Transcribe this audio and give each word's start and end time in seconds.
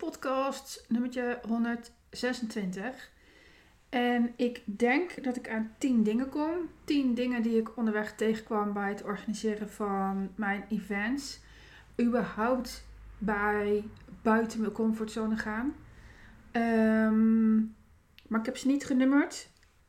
podcast 0.00 0.84
nummertje 0.88 1.40
126. 1.48 3.10
En 3.88 4.32
ik 4.36 4.62
denk 4.64 5.24
dat 5.24 5.36
ik 5.36 5.48
aan 5.48 5.74
10 5.78 6.02
dingen 6.02 6.28
kom. 6.28 6.52
10 6.84 7.14
dingen 7.14 7.42
die 7.42 7.58
ik 7.58 7.76
onderweg 7.76 8.14
tegenkwam 8.14 8.72
bij 8.72 8.88
het 8.88 9.02
organiseren 9.02 9.70
van 9.70 10.30
mijn 10.34 10.64
events. 10.68 11.40
Überhaupt 12.00 12.86
bij 13.18 13.84
buiten 14.22 14.60
mijn 14.60 14.72
comfortzone 14.72 15.36
gaan. 15.36 15.74
Ehm, 16.50 17.56
maar 18.28 18.40
ik 18.40 18.46
heb 18.46 18.56
ze 18.56 18.66
niet 18.66 18.86
genummerd. 18.86 19.48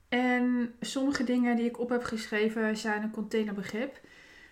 En 0.10 0.74
sommige 0.80 1.24
dingen 1.24 1.56
die 1.56 1.66
ik 1.66 1.80
op 1.80 1.90
heb 1.90 2.04
geschreven 2.04 2.78
zijn 2.78 3.04
een 3.04 3.12
containerbegrip. 3.12 4.00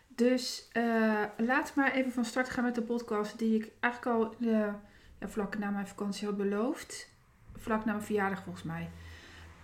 Dus 0.08 0.70
uh, 0.74 1.24
laat 1.38 1.76
maar 1.76 1.92
even 1.92 2.12
van 2.12 2.26
start 2.26 2.50
gaan 2.50 2.64
met 2.64 2.76
de 2.76 2.82
podcast 2.82 3.40
die 3.40 3.56
ik 3.56 3.72
eigenlijk 3.80 4.18
al 4.18 4.36
ja, 4.38 4.82
vlak 5.20 5.58
na 5.58 5.70
mijn 5.70 5.88
vakantie 5.88 6.28
had 6.28 6.38
beloofd. 6.38 7.10
Vlak 7.56 7.86
na 7.86 7.92
mijn 7.92 8.06
verjaardag 8.06 8.44
volgens 8.44 8.64
mij. 8.64 8.90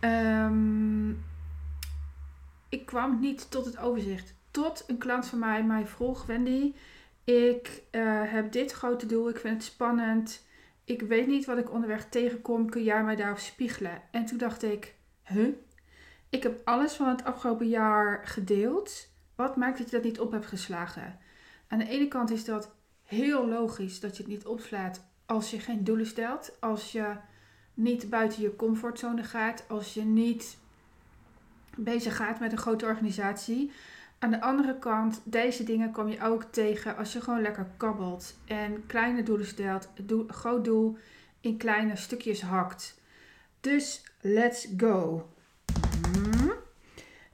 Um, 0.02 1.24
ik 2.70 2.86
kwam 2.86 3.20
niet 3.20 3.52
tot 3.52 3.66
het 3.66 3.78
overzicht. 3.78 4.34
Tot 4.52 4.84
een 4.88 4.98
klant 4.98 5.26
van 5.26 5.40
mij 5.40 5.64
mij 5.64 5.88
vroeg, 5.88 6.26
Wendy, 6.26 6.74
ik 7.24 7.84
uh, 7.92 8.22
heb 8.26 8.52
dit 8.52 8.72
grote 8.72 9.06
doel, 9.06 9.30
ik 9.30 9.38
vind 9.38 9.54
het 9.54 9.64
spannend. 9.64 10.46
Ik 10.84 11.02
weet 11.02 11.28
niet 11.28 11.46
wat 11.46 11.58
ik 11.58 11.72
onderweg 11.72 12.10
tegenkom, 12.10 12.70
kun 12.70 12.84
jij 12.84 13.04
mij 13.04 13.16
daarop 13.16 13.38
spiegelen? 13.38 14.02
En 14.12 14.26
toen 14.26 14.38
dacht 14.38 14.64
ik, 14.64 14.96
huh? 15.24 15.54
Ik 16.30 16.44
heb 16.44 16.62
alles 16.64 16.94
van 16.94 17.08
het 17.08 17.24
afgelopen 17.24 17.68
jaar 17.68 18.22
gedeeld. 18.28 19.10
Wat 19.36 19.56
maakt 19.56 19.78
dat 19.78 19.90
je 19.90 19.96
dat 19.96 20.06
niet 20.06 20.20
op 20.20 20.32
hebt 20.32 20.46
geslagen? 20.46 21.20
Aan 21.68 21.80
de 21.80 21.88
ene 21.88 22.08
kant 22.08 22.32
is 22.32 22.46
dat 22.46 22.76
heel 23.04 23.48
logisch 23.48 24.00
dat 24.00 24.18
je 24.18 24.24
het 24.24 24.32
niet 24.32 24.46
opslaat 24.46 25.04
als 25.26 25.52
je 25.52 25.60
geen 25.60 25.84
doelen 25.84 26.06
stelt. 26.06 26.58
Als 26.60 26.92
je 26.92 27.14
niet 27.74 28.10
buiten 28.10 28.42
je 28.42 28.56
comfortzone 28.56 29.24
gaat. 29.24 29.66
Als 29.68 29.94
je 29.94 30.02
niet 30.04 30.58
bezig 31.76 32.16
gaat 32.16 32.40
met 32.40 32.52
een 32.52 32.58
grote 32.58 32.86
organisatie. 32.86 33.72
Aan 34.20 34.32
de 34.32 34.42
andere 34.42 34.80
kant, 34.80 35.22
deze 35.24 35.64
dingen 35.64 35.92
kom 35.92 36.08
je 36.08 36.22
ook 36.22 36.44
tegen 36.44 36.98
als 36.98 37.14
je 37.14 37.22
gewoon 37.22 37.42
lekker 37.42 37.68
kabbelt. 37.78 38.38
En 38.46 38.86
kleine 38.86 39.24
doelen 39.24 39.48
stelt. 39.48 39.90
Een 40.08 40.26
groot 40.28 40.66
doel 40.66 40.98
in 41.42 41.58
kleine 41.58 41.96
stukjes 41.96 42.42
hakt. 42.42 43.02
Dus 43.60 44.04
let's 44.22 44.68
go. 44.78 45.30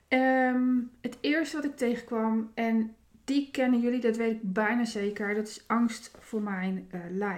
Um, 0.08 0.92
het 1.02 1.18
eerste 1.22 1.56
wat 1.56 1.66
ik 1.66 1.78
tegenkwam, 1.78 2.52
en 2.54 2.96
die 3.26 3.50
kennen 3.52 3.80
jullie, 3.80 4.00
dat 4.00 4.18
weet 4.18 4.32
ik 4.32 4.54
bijna 4.54 4.86
zeker, 4.86 5.36
dat 5.36 5.48
is 5.48 5.64
angst 5.68 6.12
voor 6.20 6.42
mijn 6.42 6.90
uh. 6.94 7.36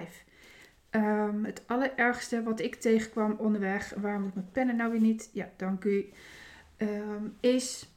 Um, 0.96 1.44
het 1.44 1.62
allerergste 1.66 2.42
wat 2.42 2.60
ik 2.60 2.74
tegenkwam 2.74 3.32
onderweg, 3.38 3.94
waarom 3.96 4.22
moet 4.22 4.34
mijn 4.34 4.50
pennen 4.52 4.76
nou 4.76 4.90
weer 4.90 5.00
niet? 5.00 5.30
Ja, 5.32 5.50
dank 5.56 5.84
u. 5.84 6.12
Um, 6.76 7.36
is, 7.40 7.88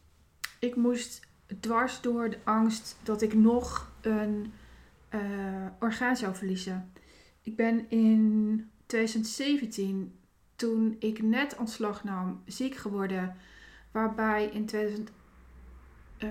ik 0.60 0.76
moest 0.76 1.28
dwars 1.60 2.02
door 2.02 2.30
de 2.30 2.38
angst 2.44 2.98
dat 3.04 3.22
ik 3.22 3.34
nog 3.34 3.92
een 4.02 4.54
uh, 5.16 5.22
orgaan 5.80 6.16
zou 6.16 6.36
verliezen. 6.36 6.92
Ik 7.42 7.56
ben 7.56 7.90
in 7.90 8.70
2017, 8.86 10.20
toen 10.56 10.96
ik 11.00 11.22
net 11.22 11.56
ontslag 11.58 12.04
nam, 12.04 12.42
ziek 12.46 12.76
geworden 12.76 13.36
Waarbij 13.98 14.46
in 14.46 14.66
2000. 14.66 15.12
Uh, 16.20 16.30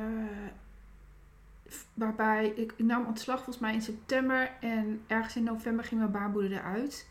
waarbij 1.95 2.47
ik, 2.47 2.73
ik, 2.77 2.85
nam 2.85 3.07
ontslag 3.07 3.37
volgens 3.37 3.59
mij 3.59 3.75
in 3.75 3.83
september 3.83 4.51
en 4.61 5.03
ergens 5.07 5.37
in 5.37 5.43
november 5.45 5.85
ging 5.85 6.01
mijn 6.01 6.13
baarmoeder 6.13 6.53
eruit. 6.53 7.07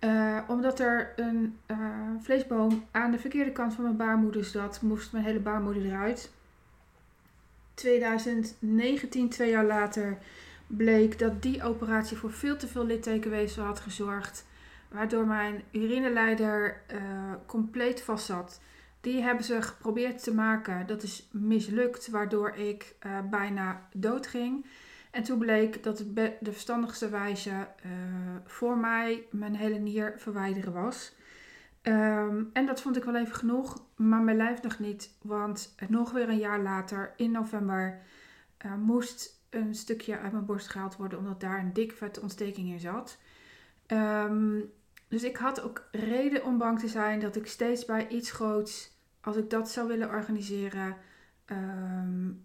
Uh, 0.00 0.38
omdat 0.48 0.80
er 0.80 1.12
een 1.16 1.58
uh, 1.66 1.76
vleesboom 2.20 2.84
aan 2.90 3.10
de 3.10 3.18
verkeerde 3.18 3.52
kant 3.52 3.74
van 3.74 3.84
mijn 3.84 3.96
baarmoeder 3.96 4.44
zat, 4.44 4.82
moest 4.82 5.12
mijn 5.12 5.24
hele 5.24 5.40
baarmoeder 5.40 5.84
eruit. 5.84 6.30
2019, 7.74 9.28
twee 9.28 9.50
jaar 9.50 9.64
later, 9.64 10.18
bleek 10.66 11.18
dat 11.18 11.42
die 11.42 11.62
operatie 11.62 12.16
voor 12.16 12.32
veel 12.32 12.56
te 12.56 12.68
veel 12.68 12.86
littekenweefsel 12.86 13.64
had 13.64 13.80
gezorgd. 13.80 14.46
Waardoor 14.88 15.26
mijn 15.26 15.62
urineleider 15.70 16.80
uh, 16.92 17.00
compleet 17.46 18.02
vast 18.02 18.26
zat. 18.26 18.60
Die 19.00 19.22
hebben 19.22 19.44
ze 19.44 19.62
geprobeerd 19.62 20.22
te 20.22 20.34
maken. 20.34 20.86
Dat 20.86 21.02
is 21.02 21.28
mislukt, 21.32 22.08
waardoor 22.10 22.54
ik 22.54 22.96
uh, 23.06 23.18
bijna 23.30 23.88
dood 23.92 24.26
ging. 24.26 24.66
En 25.10 25.22
toen 25.22 25.38
bleek 25.38 25.82
dat 25.82 26.04
de 26.14 26.36
verstandigste 26.52 27.08
wijze 27.08 27.50
uh, 27.50 27.92
voor 28.44 28.78
mij 28.78 29.26
mijn 29.30 29.56
hele 29.56 29.78
nier 29.78 30.14
verwijderen 30.16 30.72
was. 30.72 31.16
Um, 31.82 32.50
en 32.52 32.66
dat 32.66 32.80
vond 32.80 32.96
ik 32.96 33.04
wel 33.04 33.16
even 33.16 33.34
genoeg, 33.34 33.84
maar 33.96 34.20
mijn 34.20 34.36
lijf 34.36 34.62
nog 34.62 34.78
niet. 34.78 35.16
Want 35.22 35.74
nog 35.88 36.10
weer 36.10 36.28
een 36.28 36.38
jaar 36.38 36.60
later, 36.60 37.12
in 37.16 37.30
november, 37.30 38.00
uh, 38.66 38.74
moest 38.74 39.42
een 39.50 39.74
stukje 39.74 40.18
uit 40.18 40.32
mijn 40.32 40.44
borst 40.44 40.68
gehaald 40.68 40.96
worden, 40.96 41.18
omdat 41.18 41.40
daar 41.40 41.58
een 41.58 41.72
dik 41.72 41.92
vette 41.92 42.20
ontsteking 42.20 42.68
in 42.68 42.80
zat. 42.80 43.18
Um, 43.86 44.70
dus 45.08 45.22
ik 45.24 45.36
had 45.36 45.60
ook 45.60 45.88
reden 45.92 46.44
om 46.44 46.58
bang 46.58 46.78
te 46.78 46.88
zijn 46.88 47.20
dat 47.20 47.36
ik 47.36 47.46
steeds 47.46 47.84
bij 47.84 48.08
iets 48.08 48.30
groots, 48.30 48.96
als 49.20 49.36
ik 49.36 49.50
dat 49.50 49.70
zou 49.70 49.88
willen 49.88 50.08
organiseren, 50.08 50.96
um, 51.46 52.44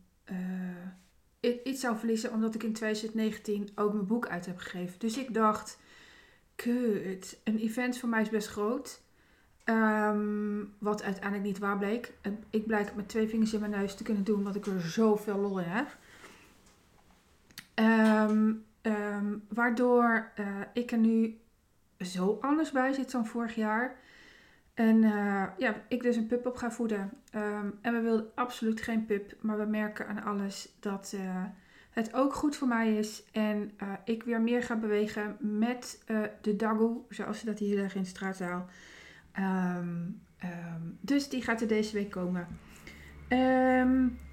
uh, 1.42 1.56
iets 1.64 1.82
zou 1.82 1.98
verliezen, 1.98 2.32
omdat 2.32 2.56
ik 2.56 2.64
in 2.64 2.74
2019 2.74 3.70
ook 3.76 3.94
mijn 3.94 4.08
boek 4.08 4.28
uit 4.28 4.46
heb 4.46 4.58
gegeven. 4.58 5.00
Dus 5.00 5.18
ik 5.18 5.34
dacht, 5.34 5.80
kut, 6.56 7.40
een 7.44 7.58
event 7.58 7.98
voor 7.98 8.10
mij 8.10 8.22
is 8.22 8.30
best 8.30 8.48
groot. 8.48 9.02
Um, 9.66 10.74
wat 10.78 11.04
uiteindelijk 11.04 11.44
niet 11.44 11.58
waar 11.58 11.78
bleek. 11.78 12.14
Ik 12.50 12.68
blijk 12.68 12.96
met 12.96 13.10
twee 13.10 13.28
vingers 13.28 13.54
in 13.54 13.60
mijn 13.60 13.72
neus 13.72 13.96
te 13.96 14.04
kunnen 14.04 14.24
doen, 14.24 14.44
wat 14.44 14.56
ik 14.56 14.66
er 14.66 14.82
zoveel 14.82 15.38
lol 15.38 15.60
in 15.60 15.68
heb. 15.68 15.98
Waardoor 19.48 20.32
uh, 20.40 20.46
ik 20.74 20.92
er 20.92 20.98
nu 20.98 21.38
zo 22.06 22.38
anders 22.42 22.72
bij 22.72 22.94
zit 22.94 23.12
dan 23.12 23.28
vorig 23.28 23.56
jaar. 23.56 23.96
En 24.74 25.04
uh, 25.04 25.46
ja, 25.58 25.76
ik 25.88 26.02
dus 26.02 26.16
een 26.16 26.28
pup 26.28 26.46
op 26.46 26.56
ga 26.56 26.72
voeden. 26.72 27.12
Um, 27.36 27.78
en 27.82 27.94
we 27.94 28.00
wilden 28.00 28.32
absoluut 28.36 28.82
geen 28.82 29.06
pup, 29.06 29.36
maar 29.42 29.58
we 29.58 29.66
merken 29.66 30.08
aan 30.08 30.24
alles 30.24 30.74
dat 30.80 31.14
uh, 31.16 31.44
het 31.92 32.14
ook 32.14 32.34
goed 32.34 32.56
voor 32.56 32.68
mij 32.68 32.98
is. 32.98 33.24
En 33.32 33.72
uh, 33.84 33.90
ik 34.06 34.24
weer 34.24 34.42
meer 34.42 34.64
ga 34.64 34.76
bewegen 34.76 35.38
met 35.40 36.04
de 36.42 36.56
dagoe, 36.56 37.02
zoals 37.10 37.40
ze 37.40 37.46
dat 37.46 37.60
hier 37.60 37.78
zeggen 37.78 37.98
in 37.98 38.04
de 38.04 38.10
straatzaal. 38.10 38.66
Um, 39.40 40.22
um, 40.44 40.98
dus 41.02 41.30
die 41.30 41.42
gaat 41.42 41.62
er 41.62 41.68
deze 41.68 41.94
week 41.94 42.10
komen. 42.10 42.48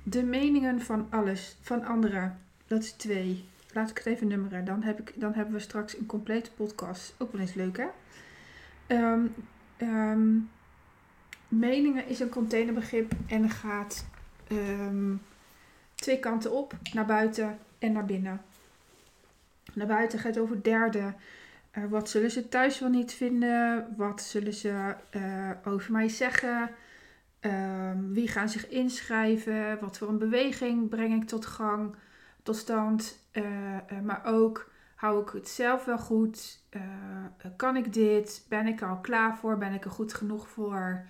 de 0.03 0.23
meningen 0.25 0.81
van 0.81 1.07
alles, 1.11 1.59
van 1.61 1.85
anderen, 1.85 2.39
dat 2.67 2.83
is 2.83 2.93
twee 2.93 3.45
laat 3.73 3.91
ik 3.91 3.97
het 3.97 4.07
even 4.07 4.27
nummeren. 4.27 4.65
Dan, 4.65 4.83
heb 4.83 5.01
ik, 5.01 5.13
dan 5.21 5.35
hebben 5.35 5.55
we 5.55 5.61
straks 5.61 5.99
een 5.99 6.07
complete 6.07 6.51
podcast. 6.53 7.15
Ook 7.19 7.33
wel 7.33 7.41
eens 7.41 7.55
leuk, 7.55 7.77
hè? 7.77 7.87
Um, 8.97 9.35
um, 9.79 10.51
meningen 11.49 12.07
is 12.07 12.21
een 12.21 12.29
containerbegrip 12.29 13.13
en 13.27 13.51
gaat 13.51 14.07
um, 14.53 15.23
twee 15.95 16.19
kanten 16.19 16.53
op, 16.53 16.75
naar 16.93 17.07
buiten 17.07 17.59
en 17.79 17.93
naar 17.93 18.05
binnen. 18.05 18.43
Naar 19.73 19.87
buiten 19.87 20.19
gaat 20.19 20.39
over 20.39 20.63
derde. 20.63 21.15
Uh, 21.79 21.85
wat 21.85 22.11
zullen 22.11 22.31
ze 22.31 22.49
thuis 22.49 22.79
wel 22.79 22.91
niet 22.91 23.13
vinden? 23.13 23.95
Wat 23.97 24.23
zullen 24.23 24.55
ze 24.55 24.95
uh, 25.11 25.51
over 25.65 25.93
mij 25.93 26.09
zeggen? 26.09 26.71
wie 28.13 28.29
gaan 28.29 28.49
zich 28.49 28.69
inschrijven? 28.69 29.79
Wat 29.81 29.99
voor 29.99 30.09
een 30.09 30.19
beweging 30.19 30.89
breng 30.89 31.23
ik 31.23 31.29
tot 31.29 31.47
gang? 31.47 31.95
tot 32.43 32.57
stand. 32.57 33.19
Uh, 33.33 33.45
uh, 33.45 34.01
maar 34.03 34.25
ook 34.25 34.71
hou 34.95 35.23
ik 35.23 35.29
het 35.29 35.49
zelf 35.49 35.85
wel 35.85 35.99
goed? 35.99 36.63
Uh, 36.71 36.83
kan 37.57 37.77
ik 37.77 37.93
dit? 37.93 38.47
Ben 38.49 38.67
ik 38.67 38.81
er 38.81 38.89
al 38.89 39.01
klaar 39.01 39.37
voor? 39.37 39.59
Ben 39.59 39.73
ik 39.73 39.85
er 39.85 39.91
goed 39.91 40.15
genoeg 40.15 40.49
voor? 40.49 41.07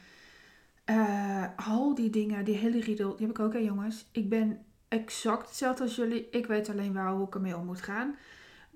al 1.57 1.95
die 1.95 2.11
dingen, 2.11 2.45
die 2.45 2.57
hele 2.57 2.81
riedel, 2.81 3.17
die 3.17 3.27
heb 3.27 3.37
ik 3.37 3.45
ook, 3.45 3.53
hè 3.53 3.59
jongens. 3.59 4.09
Ik 4.13 4.29
ben 4.29 4.65
exact 4.89 5.47
hetzelfde 5.47 5.83
als 5.83 5.97
jullie. 5.97 6.29
Ik 6.31 6.47
weet 6.47 6.69
alleen 6.69 6.93
wel 6.93 7.17
hoe 7.17 7.27
ik 7.27 7.35
ermee 7.35 7.57
om 7.57 7.67
moet 7.67 7.83
gaan. 7.83 8.17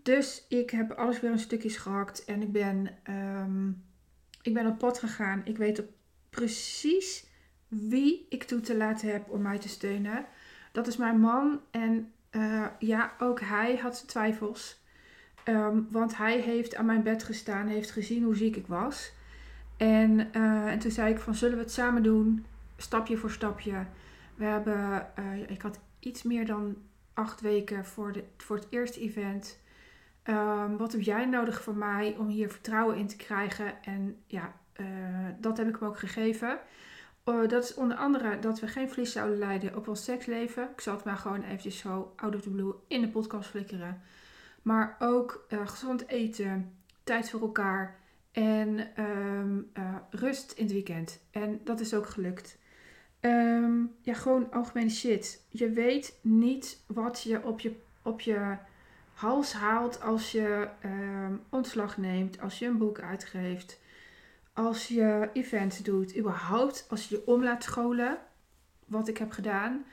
Dus 0.02 0.44
ik 0.48 0.70
heb 0.70 0.92
alles 0.92 1.20
weer 1.20 1.30
een 1.30 1.38
stukjes 1.38 1.76
gehakt. 1.76 2.24
En 2.24 2.42
ik 2.42 2.52
ben, 2.52 2.88
um, 3.10 3.84
ik 4.42 4.54
ben 4.54 4.66
op 4.66 4.78
pad 4.78 4.98
gegaan. 4.98 5.42
Ik 5.44 5.56
weet 5.56 5.82
precies 6.30 7.26
wie 7.69 8.26
ik 8.28 8.44
toe 8.44 8.60
te 8.60 8.76
laten 8.76 9.12
heb 9.12 9.30
om 9.30 9.42
mij 9.42 9.58
te 9.58 9.69
steunen. 9.69 10.26
Dat 10.72 10.86
is 10.86 10.96
mijn 10.96 11.20
man. 11.20 11.60
En 11.70 12.12
uh, 12.36 12.66
ja, 12.78 13.12
ook 13.19 13.40
hij 13.40 13.76
had 13.76 14.08
twijfels. 14.08 14.82
Um, 15.44 15.88
want 15.90 16.16
hij 16.16 16.40
heeft 16.40 16.75
aan 16.75 16.86
mijn 16.86 17.02
bed 17.02 17.25
gestaan, 17.25 17.66
heeft 17.66 17.90
gezien 17.90 18.22
hoe 18.22 18.36
ziek 18.36 18.56
ik 18.56 18.66
was. 18.66 19.12
En, 19.76 20.31
uh, 20.36 20.66
en 20.66 20.78
toen 20.78 20.90
zei 20.90 21.12
ik 21.12 21.19
van, 21.19 21.34
zullen 21.34 21.56
we 21.56 21.62
het 21.62 21.72
samen 21.72 22.02
doen? 22.02 22.46
Stapje 22.76 23.16
voor 23.16 23.31
stapje. 23.31 23.86
We 24.34 24.44
hebben, 24.44 25.06
uh, 25.19 25.50
ik 25.50 25.62
had 25.62 25.81
iets 25.98 26.22
meer 26.22 26.46
dan 26.46 26.76
acht 27.14 27.40
weken 27.40 27.84
voor, 27.84 28.12
de, 28.12 28.25
voor 28.36 28.56
het 28.56 28.66
eerste 28.70 29.00
event. 29.00 29.58
Ehm, 30.22 30.76
wat 30.76 30.92
heb 30.92 31.00
jij 31.00 31.26
nodig 31.26 31.62
van 31.62 31.78
mij 31.78 32.14
om 32.19 32.28
hier 32.28 32.50
vertrouwen 32.50 32.96
in 32.96 33.06
te 33.06 33.16
krijgen? 33.16 33.82
En 33.82 34.16
ja, 34.26 34.52
dat 35.40 35.56
heb 35.56 35.69
ik 35.69 35.76
hem 35.81 35.88
ook 35.88 35.98
gegeven. 35.98 36.58
Uh, 37.28 37.48
dat 37.48 37.64
is 37.64 37.74
onder 37.74 37.96
andere 37.96 38.38
dat 38.38 38.60
we 38.60 38.68
geen 38.68 38.88
verlies 38.88 39.12
zouden 39.12 39.38
leiden 39.38 39.76
op 39.76 39.88
ons 39.88 40.04
seksleven. 40.04 40.68
Ik 40.72 40.80
zal 40.80 40.94
het 40.94 41.04
maar 41.04 41.16
gewoon 41.16 41.42
eventjes 41.42 41.78
zo 41.78 42.12
out 42.16 42.34
of 42.34 42.40
the 42.40 42.50
blue 42.50 42.74
in 42.86 43.00
de 43.00 43.08
podcast 43.08 43.48
flikkeren. 43.48 44.02
Maar 44.62 44.96
ook 44.98 45.46
uh, 45.48 45.68
gezond 45.68 46.08
eten, 46.08 46.72
tijd 47.04 47.30
voor 47.30 47.40
elkaar 47.40 47.98
en 48.32 48.88
um, 49.02 49.70
rust 50.10 50.52
in 50.52 50.64
het 50.64 50.72
weekend. 50.72 51.20
En 51.30 51.60
dat 51.64 51.80
is 51.80 51.94
ook 51.94 52.06
gelukt. 52.06 52.58
Um, 53.20 53.94
ja, 54.00 54.14
gewoon 54.14 54.52
algemene 54.52 54.90
shit. 54.90 55.44
Je 55.48 55.70
weet 55.70 56.18
niet 56.20 56.82
wat 56.86 57.22
je 57.22 57.44
op 57.44 57.60
je, 57.60 57.76
op 58.02 58.20
je 58.20 58.56
hals 59.14 59.52
haalt 59.52 60.02
als 60.02 60.32
je 60.32 60.68
um, 60.84 61.42
ontslag 61.48 61.96
neemt, 61.96 62.40
als 62.40 62.58
je 62.58 62.66
een 62.66 62.78
boek 62.78 63.00
uitgeeft, 63.00 63.80
als 64.54 64.88
je 64.88 65.28
events 65.32 65.78
doet, 65.78 66.16
überhaupt 66.16 66.86
als 66.88 67.08
je 67.08 67.16
je 67.16 67.26
om 67.26 67.42
laat 67.42 67.62
scholen, 67.62 68.18
wat 68.84 69.08
ik 69.08 69.18
heb 69.18 69.30
gedaan. 69.30 69.84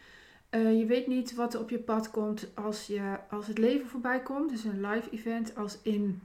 Uh, 0.51 0.79
je 0.79 0.85
weet 0.85 1.07
niet 1.07 1.35
wat 1.35 1.53
er 1.53 1.59
op 1.59 1.69
je 1.69 1.79
pad 1.79 2.11
komt 2.11 2.47
als, 2.53 2.87
je, 2.87 3.17
als 3.29 3.47
het 3.47 3.57
leven 3.57 3.87
voorbij 3.87 4.21
komt. 4.21 4.49
Dus 4.49 4.63
een 4.63 4.85
live 4.87 5.09
event 5.09 5.55
als 5.55 5.77
in 5.81 6.21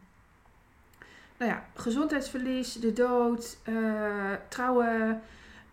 nou 1.38 1.50
ja, 1.50 1.66
gezondheidsverlies, 1.74 2.72
de 2.72 2.92
dood, 2.92 3.58
uh, 3.68 4.32
trouwen, 4.48 5.20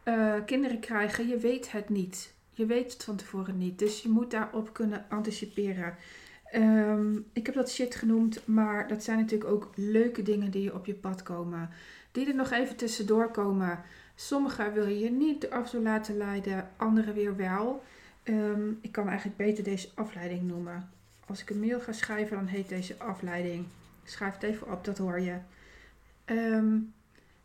uh, 0.05 0.35
kinderen 0.45 0.79
krijgen. 0.79 1.27
Je 1.27 1.37
weet 1.37 1.71
het 1.71 1.89
niet. 1.89 2.33
Je 2.51 2.65
weet 2.65 2.93
het 2.93 3.03
van 3.03 3.15
tevoren 3.15 3.57
niet. 3.57 3.79
Dus 3.79 4.01
je 4.01 4.09
moet 4.09 4.31
daarop 4.31 4.73
kunnen 4.73 5.05
anticiperen. 5.09 5.95
Um, 6.55 7.25
ik 7.33 7.45
heb 7.45 7.55
dat 7.55 7.71
shit 7.71 7.95
genoemd, 7.95 8.47
maar 8.47 8.87
dat 8.87 9.03
zijn 9.03 9.17
natuurlijk 9.17 9.51
ook 9.51 9.71
leuke 9.75 10.21
dingen 10.21 10.51
die 10.51 10.73
op 10.73 10.85
je 10.85 10.93
pad 10.93 11.23
komen. 11.23 11.69
Die 12.13 12.27
er 12.27 12.35
nog 12.35 12.51
even 12.51 12.75
tussendoor 12.75 13.31
komen. 13.31 13.79
Sommige 14.15 14.71
wil 14.71 14.87
je 14.87 15.11
niet 15.11 15.49
af 15.49 15.69
zo 15.69 15.81
laten 15.81 16.17
leiden, 16.17 16.69
andere 16.77 17.13
weer 17.13 17.35
wel. 17.35 17.83
Um, 18.23 18.79
ik 18.81 18.91
kan 18.91 19.07
eigenlijk 19.07 19.37
beter 19.37 19.63
deze 19.63 19.89
afleiding 19.95 20.41
noemen. 20.41 20.89
Als 21.27 21.41
ik 21.41 21.49
een 21.49 21.59
mail 21.59 21.79
ga 21.79 21.91
schrijven, 21.91 22.37
dan 22.37 22.45
heet 22.45 22.69
deze 22.69 22.95
afleiding. 22.97 23.65
Schrijf 24.03 24.33
het 24.33 24.43
even 24.43 24.71
op, 24.71 24.85
dat 24.85 24.97
hoor 24.97 25.19
je. 25.19 25.37
Um, 26.25 26.93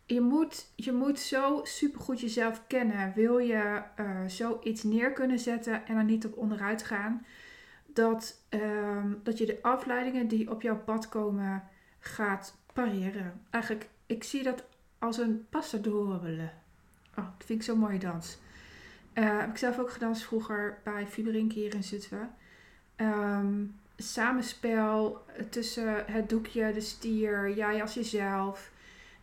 je, 0.06 0.20
moet, 0.20 0.66
je 0.74 0.92
moet 0.92 1.18
zo 1.18 1.60
supergoed 1.64 2.20
jezelf 2.20 2.62
kennen. 2.66 3.12
Wil 3.14 3.38
je 3.38 3.82
uh, 4.00 4.20
zoiets 4.26 4.82
neer 4.82 5.12
kunnen 5.12 5.38
zetten 5.38 5.86
en 5.86 5.96
er 5.96 6.04
niet 6.04 6.26
op 6.26 6.36
onderuit 6.36 6.82
gaan 6.82 7.24
dat, 7.86 8.42
um, 8.50 9.20
dat 9.22 9.38
je 9.38 9.46
de 9.46 9.58
afleidingen 9.62 10.28
die 10.28 10.50
op 10.50 10.62
jouw 10.62 10.78
pad 10.78 11.08
komen 11.08 11.62
gaat 11.98 12.56
pareren. 12.72 13.40
Eigenlijk, 13.50 13.88
ik 14.08 14.24
zie 14.24 14.42
dat 14.42 14.64
als 14.98 15.18
een 15.18 15.46
passadorele. 15.50 16.50
Oh, 17.10 17.24
dat 17.24 17.46
vind 17.46 17.58
ik 17.58 17.64
zo'n 17.64 17.78
mooie 17.78 17.98
dans. 17.98 18.38
Uh, 19.14 19.38
heb 19.38 19.48
ik 19.48 19.56
zelf 19.56 19.78
ook 19.78 19.90
gedanst 19.90 20.22
vroeger 20.22 20.78
bij 20.84 21.06
Fibrink 21.06 21.52
hier 21.52 21.74
in 21.74 21.84
Zutphen. 21.84 22.30
Um, 22.96 23.74
samenspel 23.96 25.24
tussen 25.50 26.04
het 26.06 26.28
doekje, 26.28 26.72
de 26.72 26.80
stier, 26.80 27.54
jij 27.54 27.82
als 27.82 27.94
jezelf. 27.94 28.70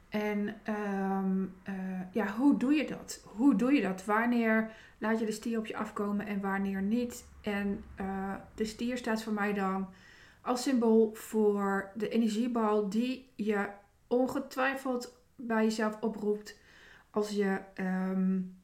En 0.09 0.55
um, 0.67 1.53
uh, 1.69 2.01
ja, 2.11 2.27
hoe 2.27 2.57
doe 2.57 2.73
je 2.73 2.87
dat? 2.87 3.21
Hoe 3.23 3.55
doe 3.55 3.73
je 3.73 3.81
dat? 3.81 4.05
Wanneer 4.05 4.71
laat 4.97 5.19
je 5.19 5.25
de 5.25 5.31
stier 5.31 5.57
op 5.57 5.65
je 5.65 5.77
afkomen 5.77 6.25
en 6.25 6.41
wanneer 6.41 6.81
niet? 6.81 7.25
En 7.41 7.83
uh, 7.99 8.33
de 8.55 8.65
stier 8.65 8.97
staat 8.97 9.23
voor 9.23 9.33
mij 9.33 9.53
dan 9.53 9.87
als 10.41 10.63
symbool 10.63 11.11
voor 11.13 11.91
de 11.95 12.09
energiebal 12.09 12.89
die 12.89 13.27
je 13.35 13.67
ongetwijfeld 14.07 15.17
bij 15.35 15.63
jezelf 15.63 16.01
oproept 16.01 16.57
als 17.09 17.29
je, 17.29 17.59
um, 17.79 18.57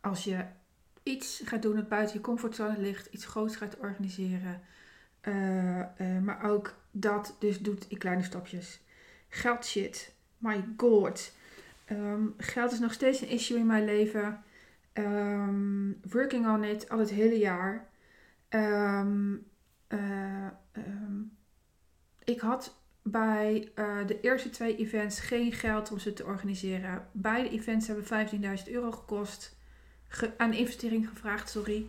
als 0.00 0.24
je 0.24 0.44
iets 1.02 1.42
gaat 1.44 1.62
doen 1.62 1.76
dat 1.76 1.88
buiten 1.88 2.16
je 2.16 2.22
comfortzone 2.22 2.78
ligt, 2.78 3.06
iets 3.06 3.24
groots 3.24 3.56
gaat 3.56 3.78
organiseren. 3.78 4.60
Uh, 5.22 5.78
uh, 5.78 6.18
maar 6.22 6.44
ook 6.44 6.74
dat 6.90 7.36
dus 7.38 7.60
doet 7.60 7.88
in 7.88 7.98
kleine 7.98 8.22
stapjes. 8.22 8.80
Geld 9.28 9.66
shit. 9.66 10.14
My 10.38 10.64
god. 10.76 11.32
Um, 11.90 12.34
geld 12.36 12.72
is 12.72 12.78
nog 12.78 12.92
steeds 12.92 13.20
een 13.20 13.28
issue 13.28 13.58
in 13.58 13.66
mijn 13.66 13.84
leven. 13.84 14.42
Um, 14.94 16.00
working 16.10 16.46
on 16.46 16.64
it 16.64 16.88
al 16.88 16.98
het 16.98 17.10
hele 17.10 17.38
jaar. 17.38 17.88
Uh, 18.50 19.06
ik 22.24 22.40
had 22.40 22.76
bij 23.02 23.72
uh, 23.74 24.06
de 24.06 24.20
eerste 24.20 24.50
twee 24.50 24.76
events 24.76 25.20
geen 25.20 25.52
geld 25.52 25.92
om 25.92 25.98
ze 25.98 26.12
te 26.12 26.24
organiseren. 26.24 27.08
Beide 27.12 27.48
events 27.48 27.86
hebben 27.86 28.28
15.000 28.66 28.72
euro 28.72 28.92
gekost. 28.92 29.56
Ge 30.08 30.30
aan 30.36 30.52
investering 30.52 31.08
gevraagd, 31.08 31.50
sorry. 31.50 31.86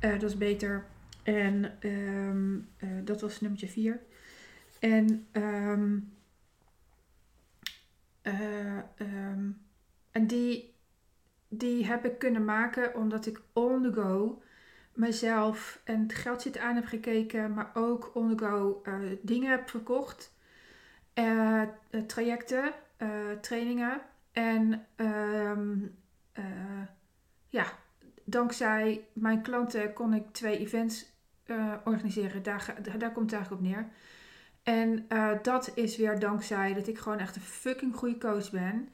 Uh, 0.00 0.12
dat 0.12 0.30
is 0.30 0.38
beter. 0.38 0.86
En 1.22 1.78
um, 1.80 2.68
uh, 2.78 2.90
dat 3.04 3.20
was 3.20 3.40
nummertje 3.40 3.68
4. 3.68 4.00
En, 4.78 5.26
um, 5.32 6.12
um, 8.22 9.60
en 10.10 10.26
die, 10.26 10.74
die 11.48 11.86
heb 11.86 12.04
ik 12.04 12.18
kunnen 12.18 12.44
maken 12.44 12.94
omdat 12.94 13.26
ik 13.26 13.42
on 13.52 13.82
the 13.82 13.92
go 13.92 14.42
mezelf 14.94 15.80
en 15.84 16.02
het 16.02 16.14
geld 16.14 16.42
zit 16.42 16.58
aan 16.58 16.74
heb 16.74 16.84
gekeken, 16.84 17.54
maar 17.54 17.70
ook 17.74 18.10
on 18.14 18.36
the 18.36 18.44
go 18.44 18.82
dingen 19.22 19.50
heb 19.50 19.68
verkocht. 19.68 20.34
Trajecten, 22.06 22.72
trainingen. 23.40 24.00
En 24.32 24.86
ja, 27.48 27.66
dankzij 28.24 29.04
mijn 29.12 29.42
klanten 29.42 29.92
kon 29.92 30.14
ik 30.14 30.32
twee 30.32 30.58
events 30.58 31.14
organiseren. 31.84 32.42
Daar, 32.42 32.74
daar 32.98 33.12
komt 33.12 33.30
het 33.30 33.40
eigenlijk 33.40 33.50
op 33.50 33.60
neer. 33.60 33.88
En 34.62 35.06
dat 35.42 35.72
is 35.74 35.96
weer 35.96 36.18
dankzij 36.18 36.74
dat 36.74 36.86
ik 36.86 36.98
gewoon 36.98 37.18
echt 37.18 37.36
een 37.36 37.42
fucking 37.42 37.96
goede 37.96 38.18
coach 38.18 38.50
ben. 38.50 38.88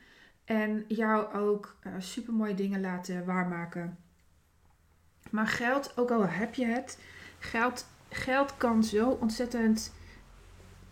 En 0.45 0.85
jou 0.89 1.35
ook 1.35 1.77
super 1.99 2.33
mooie 2.33 2.55
dingen 2.55 2.81
laten 2.81 3.25
waarmaken. 3.25 3.99
Maar 5.31 5.47
geld, 5.47 5.99
ook 5.99 6.11
al 6.11 6.27
heb 6.27 6.55
je 6.55 6.67
het, 6.67 6.99
geld, 7.39 7.87
geld 8.09 8.57
kan 8.57 8.85
zo 8.85 9.11
ontzettend 9.11 9.93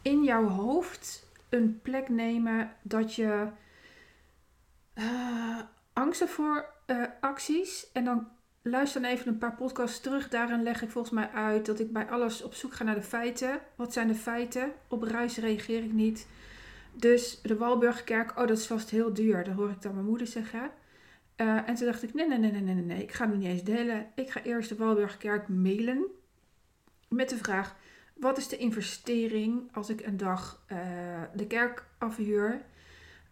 in 0.03 0.25
jouw 0.25 0.47
hoofd 0.49 1.29
een 1.49 1.81
plek 1.83 2.09
nemen 2.09 2.73
dat 2.83 3.15
je 3.15 3.47
uh, 4.95 5.61
angsten 5.93 6.29
voor 6.29 6.73
uh, 6.87 7.05
acties 7.21 7.93
en 7.93 8.05
dan 8.05 8.29
luister 8.63 9.03
dan 9.03 9.11
even 9.11 9.29
een 9.29 9.39
paar 9.39 9.55
podcasts 9.55 10.01
terug. 10.01 10.29
Daarin 10.29 10.63
leg 10.63 10.83
ik 10.83 10.91
volgens 10.91 11.15
mij 11.15 11.31
uit 11.31 11.67
dat 11.67 11.81
ik 11.81 11.93
bij 11.93 12.09
alles 12.11 12.43
op 12.43 12.55
zoek 12.55 12.73
ga 12.73 12.85
naar 12.85 12.95
de 12.95 13.03
feiten. 13.03 13.61
Wat 13.77 13.93
zijn 13.93 14.09
de 14.09 14.15
feiten? 14.15 14.73
Op 14.89 15.03
ruis 15.03 15.37
reageer 15.37 15.85
ik 15.85 15.93
niet. 15.93 16.27
Dus 16.93 17.41
de 17.43 17.57
Walburgkerk, 17.57 18.31
oh 18.31 18.47
dat 18.47 18.59
is 18.59 18.67
vast 18.67 18.91
heel 18.91 19.15
duur. 19.15 19.45
Dat 19.45 19.55
hoor 19.55 19.71
ik 19.71 19.83
dan 19.83 19.95
mijn 19.95 20.07
moeder 20.07 20.27
zeggen. 20.27 20.71
Uh, 21.37 21.69
en 21.69 21.75
toen 21.75 21.87
dacht 21.87 22.03
ik, 22.03 22.15
nee, 22.15 22.29
nee, 22.29 22.39
nee, 22.39 22.51
nee, 22.51 22.63
nee, 22.63 22.75
nee, 22.75 23.03
ik 23.03 23.13
ga 23.13 23.27
het 23.27 23.37
niet 23.39 23.47
eens 23.47 23.65
delen. 23.65 24.07
Ik 24.15 24.31
ga 24.31 24.43
eerst 24.43 24.69
de 24.69 24.77
Walburgkerk 24.77 25.49
mailen 25.49 26.05
met 27.09 27.29
de 27.29 27.37
vraag, 27.37 27.77
wat 28.21 28.39
is 28.39 28.49
de 28.49 28.57
investering 28.57 29.69
als 29.73 29.89
ik 29.89 30.07
een 30.07 30.17
dag 30.17 30.65
uh, 30.73 30.79
de 31.35 31.47
kerk 31.47 31.85
afhuur? 31.99 32.63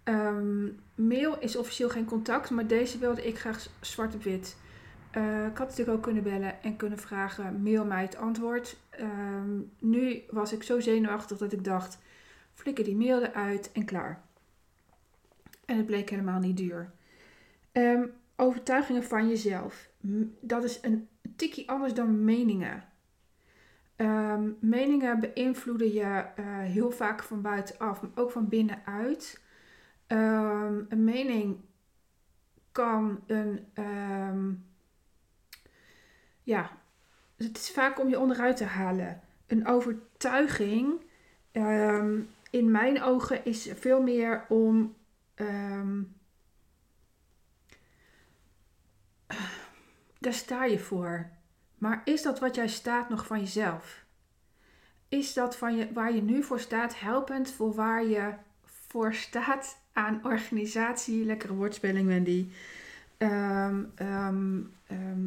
Um, 0.04 0.80
mail 0.94 1.38
is 1.38 1.56
officieel 1.56 1.88
geen 1.88 2.04
contact, 2.04 2.50
maar 2.50 2.66
deze 2.66 2.98
wilde 2.98 3.26
ik 3.26 3.38
graag 3.38 3.68
zwart 3.80 4.14
op 4.14 4.22
wit. 4.22 4.56
Uh, 5.16 5.46
ik 5.46 5.58
had 5.58 5.68
natuurlijk 5.68 5.96
ook 5.96 6.02
kunnen 6.02 6.22
bellen 6.22 6.62
en 6.62 6.76
kunnen 6.76 6.98
vragen, 6.98 7.62
mail 7.62 7.84
mij 7.84 8.02
het 8.02 8.16
antwoord. 8.16 8.76
Um, 9.00 9.72
nu 9.78 10.22
was 10.30 10.52
ik 10.52 10.62
zo 10.62 10.80
zenuwachtig 10.80 11.38
dat 11.38 11.52
ik 11.52 11.64
dacht, 11.64 11.98
flikker 12.54 12.84
die 12.84 12.96
mail 12.96 13.22
eruit 13.22 13.72
en 13.72 13.84
klaar. 13.84 14.22
En 15.64 15.76
het 15.76 15.86
bleek 15.86 16.10
helemaal 16.10 16.38
niet 16.38 16.56
duur. 16.56 16.90
Um, 17.72 18.12
overtuigingen 18.36 19.04
van 19.04 19.28
jezelf. 19.28 19.88
Dat 20.40 20.64
is 20.64 20.78
een 20.82 21.08
tikkie 21.36 21.70
anders 21.70 21.94
dan 21.94 22.24
meningen. 22.24 22.84
Um, 24.00 24.56
meningen 24.60 25.20
beïnvloeden 25.20 25.92
je 25.92 26.24
uh, 26.38 26.58
heel 26.58 26.90
vaak 26.90 27.22
van 27.22 27.42
buitenaf, 27.42 28.02
maar 28.02 28.10
ook 28.14 28.30
van 28.30 28.48
binnenuit. 28.48 29.42
Um, 30.06 30.86
een 30.88 31.04
mening 31.04 31.56
kan 32.72 33.22
een 33.26 33.66
ja, 36.42 36.70
het 37.36 37.56
is 37.56 37.70
vaak 37.70 38.00
om 38.00 38.08
je 38.08 38.18
onderuit 38.18 38.56
te 38.56 38.64
halen. 38.64 39.20
Een 39.46 39.66
overtuiging, 39.66 41.00
in 42.50 42.70
mijn 42.70 43.02
ogen, 43.02 43.44
is 43.44 43.70
veel 43.74 44.02
meer 44.02 44.44
om. 44.48 44.96
Daar 50.18 50.32
sta 50.32 50.64
je 50.64 50.78
voor. 50.78 51.30
Maar 51.78 52.02
is 52.04 52.22
dat 52.22 52.38
wat 52.38 52.54
jij 52.54 52.68
staat 52.68 53.08
nog 53.08 53.26
van 53.26 53.40
jezelf? 53.40 54.06
is 55.08 55.34
dat 55.34 55.56
van 55.56 55.76
je, 55.76 55.92
waar 55.92 56.14
je 56.14 56.22
nu 56.22 56.42
voor 56.42 56.60
staat 56.60 57.00
helpend 57.00 57.50
voor 57.50 57.74
waar 57.74 58.06
je 58.06 58.32
voor 58.64 59.14
staat 59.14 59.78
aan 59.92 60.20
organisatie? 60.24 61.24
Lekkere 61.24 61.54
woordspeling, 61.54 62.06
Wendy. 62.06 62.48
Ehm, 63.16 63.84
ehm, 63.94 64.60
ehm, 64.86 65.26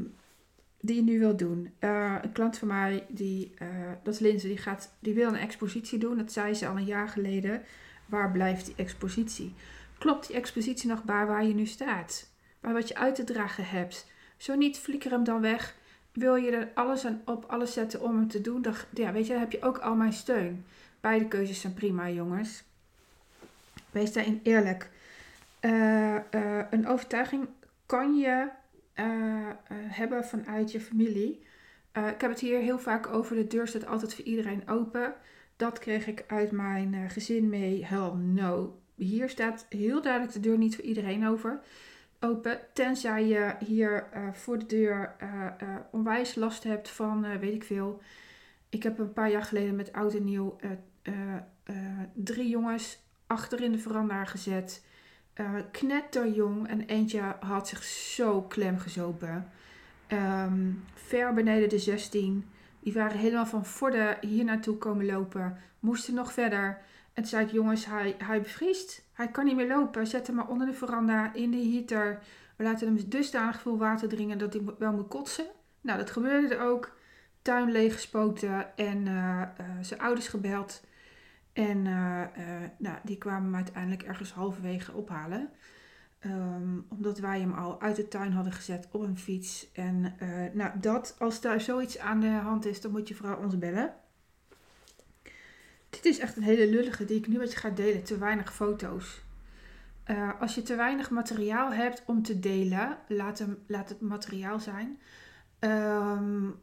die 0.79 0.96
je 0.96 1.03
nu 1.03 1.20
wilt 1.20 1.39
doen. 1.39 1.74
Uh, 1.79 2.15
een 2.22 2.31
klant 2.31 2.58
van 2.58 2.67
mij, 2.67 3.05
die, 3.10 3.53
uh, 3.62 3.67
dat 4.03 4.13
is 4.13 4.20
Linse, 4.20 4.48
die, 4.48 4.58
gaat, 4.58 4.93
die 5.00 5.13
wil 5.13 5.27
een 5.27 5.36
expositie 5.36 6.00
doen. 6.00 6.17
Dat 6.17 6.31
zei 6.31 6.53
ze 6.53 6.67
al 6.67 6.77
een 6.77 6.86
jaar 6.86 7.10
geleden. 7.10 7.63
Waar 8.05 8.31
blijft 8.31 8.65
die 8.65 8.75
expositie? 8.77 9.53
Klopt 9.98 10.27
die 10.27 10.36
expositie 10.36 10.89
nog 10.89 11.03
bij 11.03 11.25
waar 11.25 11.46
je 11.46 11.53
nu 11.53 11.65
staat? 11.65 12.29
Bij 12.60 12.74
wat 12.74 12.88
je 12.88 12.96
uit 12.96 13.15
te 13.15 13.24
dragen 13.24 13.65
hebt? 13.65 14.12
Zo 14.38 14.55
niet, 14.55 14.79
flikker 14.79 15.12
hem 15.12 15.24
dan 15.24 15.41
weg. 15.41 15.75
Wil 16.12 16.36
je 16.36 16.51
er 16.51 16.72
alles 16.74 17.06
aan 17.06 17.22
op 17.25 17.46
alles 17.46 17.74
zetten 17.74 18.01
om 18.01 18.15
hem 18.15 18.27
te 18.27 18.41
doen? 18.41 18.62
Dan, 18.62 18.74
ja, 18.94 19.12
weet 19.12 19.27
je, 19.27 19.34
heb 19.34 19.51
je 19.51 19.62
ook 19.62 19.77
al 19.77 19.96
mijn 19.96 20.13
steun. 20.13 20.65
Beide 21.00 21.27
keuzes 21.27 21.62
zijn 21.62 21.74
prima, 21.74 22.10
jongens. 22.10 22.63
Wees 23.91 24.13
daarin 24.13 24.39
eerlijk. 24.44 24.89
Uh, 25.62 26.18
een 26.70 26.88
overtuiging 26.88 27.48
kan 27.86 28.18
je 28.18 28.48
hebben 29.74 30.25
vanuit 30.25 30.72
je 30.72 30.82
familie. 30.82 31.46
ik 31.94 32.22
heb 32.22 32.30
het 32.30 32.39
hier 32.39 32.60
heel 32.60 32.80
vaak 32.80 33.08
over. 33.08 33.36
De 33.36 33.48
deur 33.48 33.68
staat 33.68 33.86
altijd 33.86 34.13
voor 34.13 34.25
iedereen 34.25 34.70
open. 34.70 35.13
Dat 35.56 35.80
kreeg 35.80 36.08
ik 36.08 36.24
uit 36.27 36.51
mijn 36.51 37.10
gezin 37.10 37.50
mee. 37.50 37.86
Hell 37.86 38.12
no. 38.13 38.80
Hier 38.96 39.30
staat 39.30 39.65
heel 39.70 40.01
duidelijk 40.01 40.34
de 40.34 40.39
deur 40.39 40.58
niet 40.58 40.75
voor 40.75 40.84
iedereen 40.84 41.27
over 41.27 41.62
open. 42.21 42.59
Tenzij 42.73 43.25
je 43.25 43.55
hier 43.65 44.07
uh, 44.15 44.33
voor 44.33 44.59
de 44.59 44.65
deur 44.65 45.15
uh, 45.23 45.45
uh, 45.63 45.75
onwijs 45.91 46.35
last 46.35 46.63
hebt 46.63 46.89
van, 46.89 47.39
weet 47.39 47.53
ik 47.53 47.63
veel. 47.63 48.01
Ik 48.69 48.83
heb 48.83 48.99
een 48.99 49.13
paar 49.13 49.29
jaar 49.29 49.43
geleden 49.43 49.75
met 49.75 49.93
oud 49.93 50.13
en 50.13 50.23
nieuw 50.23 50.57
drie 52.13 52.49
jongens 52.49 52.99
achter 53.27 53.61
in 53.61 53.71
de 53.71 53.77
veranda 53.77 54.25
gezet. 54.25 54.85
knetterjong 55.71 56.67
en 56.67 56.85
eentje 56.85 57.35
had 57.39 57.67
zich 57.67 57.83
zo 57.83 58.41
klem 58.41 58.77
gezopen. 58.77 59.51
Um, 60.07 60.83
ver 60.93 61.33
beneden 61.33 61.69
de 61.69 61.79
16. 61.79 62.45
Die 62.79 62.93
waren 62.93 63.17
helemaal 63.17 63.45
van 63.45 63.65
voor 63.65 63.91
de 63.91 64.17
hier 64.21 64.43
naartoe 64.43 64.77
komen 64.77 65.05
lopen. 65.05 65.57
Moesten 65.79 66.13
nog 66.13 66.33
verder. 66.33 66.81
En 67.13 67.23
toen 67.23 67.25
zei 67.25 67.47
jongens, 67.51 67.85
hij, 67.85 68.15
hij 68.17 68.41
bevriest. 68.41 69.03
Hij 69.21 69.31
kan 69.31 69.45
niet 69.45 69.55
meer 69.55 69.67
lopen. 69.67 70.07
Zet 70.07 70.27
hem 70.27 70.35
maar 70.35 70.47
onder 70.47 70.67
de 70.67 70.73
veranda 70.73 71.33
in 71.33 71.51
de 71.51 71.57
heater. 71.57 72.19
We 72.55 72.63
laten 72.63 72.87
hem 72.87 73.09
dusdanig 73.09 73.61
veel 73.61 73.77
water 73.77 74.09
drinken 74.09 74.37
dat 74.37 74.53
hij 74.53 74.61
wel 74.77 74.93
moet 74.93 75.07
kotsen. 75.07 75.45
Nou, 75.81 75.97
dat 75.97 76.11
gebeurde 76.11 76.55
er 76.55 76.61
ook. 76.61 76.97
Tuin 77.41 77.71
leeggespoten 77.71 78.77
en 78.77 79.05
uh, 79.05 79.11
uh, 79.11 79.65
zijn 79.81 79.99
ouders 79.99 80.27
gebeld. 80.27 80.83
En 81.53 81.85
uh, 81.85 82.21
nou, 82.77 82.97
die 83.03 83.17
kwamen 83.17 83.43
hem 83.43 83.55
uiteindelijk 83.55 84.03
ergens 84.03 84.33
halverwege 84.33 84.91
ophalen. 84.91 85.49
Um, 86.25 86.85
omdat 86.89 87.19
wij 87.19 87.39
hem 87.39 87.53
al 87.53 87.81
uit 87.81 87.95
de 87.95 88.07
tuin 88.07 88.31
hadden 88.31 88.53
gezet 88.53 88.87
op 88.91 89.01
een 89.01 89.17
fiets. 89.17 89.71
En 89.71 90.15
nou, 90.53 90.79
dat, 90.79 91.15
als 91.19 91.41
daar 91.41 91.61
zoiets 91.61 91.99
aan 91.99 92.19
de 92.19 92.27
hand 92.27 92.65
is, 92.65 92.81
dan 92.81 92.91
moet 92.91 93.07
je 93.07 93.15
vooral 93.15 93.37
ons 93.37 93.57
bellen. 93.57 93.93
Dit 95.91 96.05
is 96.05 96.19
echt 96.19 96.38
een 96.38 96.43
hele 96.43 96.67
lullige 96.69 97.05
die 97.05 97.17
ik 97.17 97.27
nu 97.27 97.38
met 97.38 97.51
je 97.51 97.57
ga 97.57 97.69
delen. 97.69 98.03
Te 98.03 98.17
weinig 98.17 98.53
foto's. 98.53 99.21
Uh, 100.07 100.29
als 100.39 100.55
je 100.55 100.62
te 100.62 100.75
weinig 100.75 101.10
materiaal 101.10 101.74
hebt 101.74 102.03
om 102.05 102.24
te 102.24 102.39
delen, 102.39 102.98
laat, 103.07 103.39
hem, 103.39 103.57
laat 103.65 103.89
het 103.89 104.01
materiaal 104.01 104.60
zijn. 104.60 105.00
Um, 105.60 106.60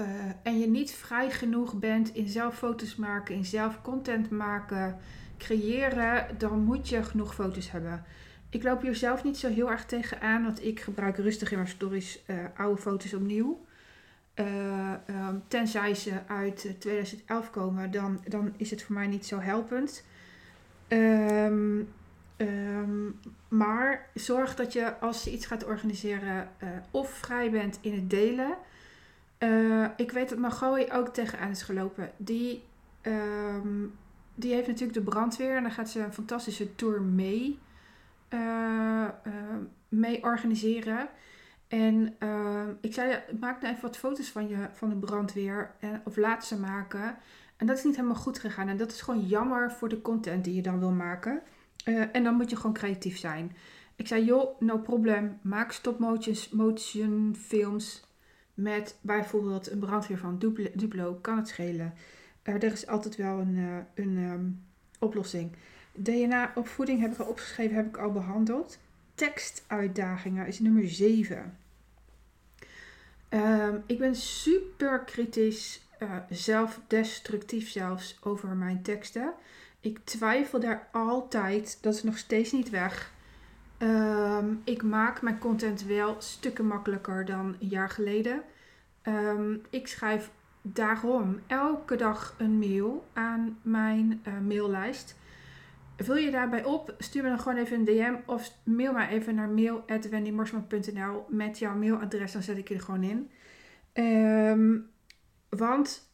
uh, 0.00 0.06
en 0.42 0.58
je 0.58 0.66
niet 0.66 0.90
vrij 0.90 1.30
genoeg 1.30 1.74
bent 1.74 2.14
in 2.14 2.28
zelf 2.28 2.58
foto's 2.58 2.96
maken, 2.96 3.34
in 3.34 3.44
zelf 3.44 3.82
content 3.82 4.30
maken, 4.30 4.98
creëren, 5.38 6.26
dan 6.38 6.64
moet 6.64 6.88
je 6.88 7.02
genoeg 7.02 7.34
foto's 7.34 7.70
hebben. 7.70 8.04
Ik 8.50 8.62
loop 8.62 8.82
hier 8.82 8.94
zelf 8.94 9.24
niet 9.24 9.36
zo 9.36 9.48
heel 9.48 9.70
erg 9.70 9.84
tegenaan, 9.84 10.44
want 10.44 10.64
ik 10.64 10.80
gebruik 10.80 11.16
rustig 11.16 11.50
in 11.50 11.56
mijn 11.56 11.68
stories 11.68 12.22
uh, 12.26 12.36
oude 12.56 12.80
foto's 12.80 13.14
opnieuw. 13.14 13.66
Um, 14.34 15.42
tenzij 15.48 15.94
ze 15.94 16.12
uit 16.26 16.74
2011 16.78 17.50
komen, 17.50 17.90
dan, 17.90 18.20
dan 18.28 18.54
is 18.56 18.70
het 18.70 18.82
voor 18.82 18.94
mij 18.94 19.06
niet 19.06 19.26
zo 19.26 19.38
helpend. 19.38 20.04
Um, 20.88 21.88
um, 22.36 23.20
maar 23.48 24.10
zorg 24.14 24.54
dat 24.54 24.72
je 24.72 24.98
als 24.98 25.24
je 25.24 25.32
iets 25.32 25.46
gaat 25.46 25.64
organiseren 25.64 26.48
uh, 26.62 26.68
of 26.90 27.10
vrij 27.10 27.50
bent 27.50 27.78
in 27.80 27.94
het 27.94 28.10
delen. 28.10 28.56
Ik 29.96 30.10
weet 30.10 30.28
dat 30.28 30.38
Margooi 30.38 30.86
ook 30.92 31.08
tegenaan 31.08 31.50
is 31.50 31.62
gelopen. 31.62 32.10
Die, 32.16 32.62
die 34.34 34.54
heeft 34.54 34.66
natuurlijk 34.66 34.94
de 34.94 35.10
brandweer 35.10 35.56
en 35.56 35.62
dan 35.62 35.72
gaat 35.72 35.90
ze 35.90 36.00
een 36.00 36.12
fantastische 36.12 36.74
tour 36.74 37.00
mee, 37.00 37.58
mee 39.88 40.22
organiseren. 40.22 41.08
En 41.72 42.14
uh, 42.18 42.68
ik 42.80 42.94
zei, 42.94 43.18
maak 43.40 43.60
nou 43.60 43.72
even 43.72 43.86
wat 43.86 43.96
foto's 43.96 44.28
van, 44.28 44.48
je, 44.48 44.68
van 44.72 44.88
de 44.88 44.96
brandweer. 44.96 45.70
En, 45.80 46.00
of 46.04 46.16
laat 46.16 46.44
ze 46.44 46.58
maken. 46.58 47.16
En 47.56 47.66
dat 47.66 47.76
is 47.76 47.84
niet 47.84 47.96
helemaal 47.96 48.16
goed 48.16 48.38
gegaan. 48.38 48.68
En 48.68 48.76
dat 48.76 48.92
is 48.92 49.00
gewoon 49.00 49.26
jammer 49.26 49.72
voor 49.72 49.88
de 49.88 50.02
content 50.02 50.44
die 50.44 50.54
je 50.54 50.62
dan 50.62 50.78
wil 50.78 50.90
maken. 50.90 51.42
Uh, 51.84 52.04
en 52.12 52.24
dan 52.24 52.34
moet 52.34 52.50
je 52.50 52.56
gewoon 52.56 52.72
creatief 52.72 53.18
zijn. 53.18 53.56
Ik 53.96 54.06
zei, 54.06 54.24
joh, 54.24 54.60
no 54.60 54.78
problem. 54.78 55.38
Maak 55.42 55.72
stop 55.72 55.98
motion, 55.98 56.36
motion 56.50 57.36
films 57.38 58.04
met 58.54 58.98
bijvoorbeeld 59.00 59.70
een 59.70 59.78
brandweer 59.78 60.18
van 60.18 60.38
Duplo. 60.74 61.14
Kan 61.14 61.36
het 61.36 61.48
schelen. 61.48 61.94
Uh, 62.44 62.54
er 62.54 62.72
is 62.72 62.86
altijd 62.86 63.16
wel 63.16 63.38
een, 63.38 63.56
uh, 63.56 63.76
een 63.94 64.16
um, 64.16 64.62
oplossing. 64.98 65.52
DNA-opvoeding 65.92 67.00
heb 67.00 67.12
ik 67.12 67.18
al 67.18 67.26
opgeschreven, 67.26 67.76
heb 67.76 67.86
ik 67.86 67.96
al 67.96 68.12
behandeld. 68.12 68.78
Tekstuitdagingen 69.14 70.46
is 70.46 70.60
nummer 70.60 70.88
7. 70.88 71.60
Um, 73.34 73.82
ik 73.86 73.98
ben 73.98 74.14
super 74.14 75.00
kritisch, 75.00 75.86
uh, 76.02 76.16
zelfdestructief 76.30 77.70
zelfs, 77.70 78.18
over 78.22 78.48
mijn 78.48 78.82
teksten. 78.82 79.32
Ik 79.80 79.98
twijfel 80.04 80.60
daar 80.60 80.88
altijd, 80.92 81.78
dat 81.80 81.94
is 81.94 82.02
nog 82.02 82.18
steeds 82.18 82.52
niet 82.52 82.70
weg. 82.70 83.12
Um, 83.78 84.60
ik 84.64 84.82
maak 84.82 85.22
mijn 85.22 85.38
content 85.38 85.84
wel 85.84 86.16
stukken 86.18 86.66
makkelijker 86.66 87.24
dan 87.24 87.56
een 87.60 87.68
jaar 87.68 87.90
geleden. 87.90 88.42
Um, 89.02 89.62
ik 89.70 89.86
schrijf 89.86 90.30
daarom 90.62 91.40
elke 91.46 91.96
dag 91.96 92.34
een 92.38 92.58
mail 92.58 93.06
aan 93.12 93.58
mijn 93.62 94.22
uh, 94.26 94.38
maillijst. 94.38 95.16
Vul 95.96 96.16
je 96.16 96.30
daarbij 96.30 96.64
op, 96.64 96.94
stuur 96.98 97.22
me 97.22 97.28
dan 97.28 97.40
gewoon 97.40 97.58
even 97.58 97.78
een 97.78 97.84
DM 97.84 98.14
of 98.26 98.56
mail 98.64 98.92
mij 98.92 99.08
even 99.08 99.34
naar 99.34 99.48
mail.wendymorsman.nl 99.48 101.26
met 101.28 101.58
jouw 101.58 101.74
mailadres, 101.74 102.32
dan 102.32 102.42
zet 102.42 102.58
ik 102.58 102.68
je 102.68 102.74
er 102.74 102.80
gewoon 102.80 103.02
in. 103.02 103.30
Um, 104.04 104.90
want 105.48 106.10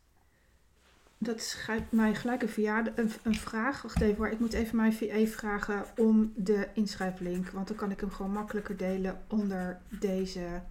dat 1.18 1.42
schrijft 1.42 1.92
mij 1.92 2.14
gelijk 2.14 2.42
een, 2.42 3.10
een, 3.22 3.34
vraag. 3.34 3.82
Wacht 3.82 4.00
even 4.00 4.16
hoor, 4.16 4.28
ik 4.28 4.38
moet 4.38 4.52
even 4.52 4.76
mijn 4.76 4.92
VA 4.92 5.26
vragen 5.26 5.84
om 5.96 6.32
de 6.36 6.68
inschrijflink. 6.74 7.48
Want 7.48 7.68
dan 7.68 7.76
kan 7.76 7.90
ik 7.90 8.00
hem 8.00 8.10
gewoon 8.10 8.32
makkelijker 8.32 8.76
delen 8.76 9.24
onder 9.28 9.80
deze 10.00 10.62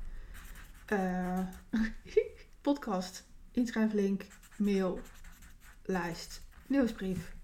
uh, 0.94 1.40
podcast. 2.62 3.28
Inschrijflink, 3.52 4.26
mail, 4.58 5.00
lijst, 5.84 6.42
nieuwsbrief. 6.68 7.37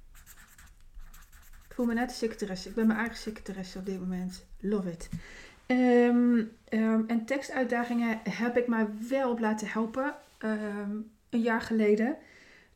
Voel 1.73 1.85
me 1.85 1.93
net 1.93 2.09
de 2.09 2.15
secretaresse. 2.15 2.69
Ik 2.69 2.75
ben 2.75 2.87
mijn 2.87 2.99
eigen 2.99 3.17
secretaresse 3.17 3.77
op 3.77 3.85
dit 3.85 3.99
moment. 3.99 4.45
Love 4.59 4.91
it. 4.91 5.09
Um, 5.67 6.51
um, 6.69 7.03
en 7.07 7.25
tekstuitdagingen 7.25 8.19
heb 8.29 8.57
ik 8.57 8.67
mij 8.67 8.87
wel 9.09 9.31
op 9.31 9.39
laten 9.39 9.67
helpen. 9.67 10.15
Um, 10.39 11.11
een 11.29 11.41
jaar 11.41 11.61
geleden. 11.61 12.17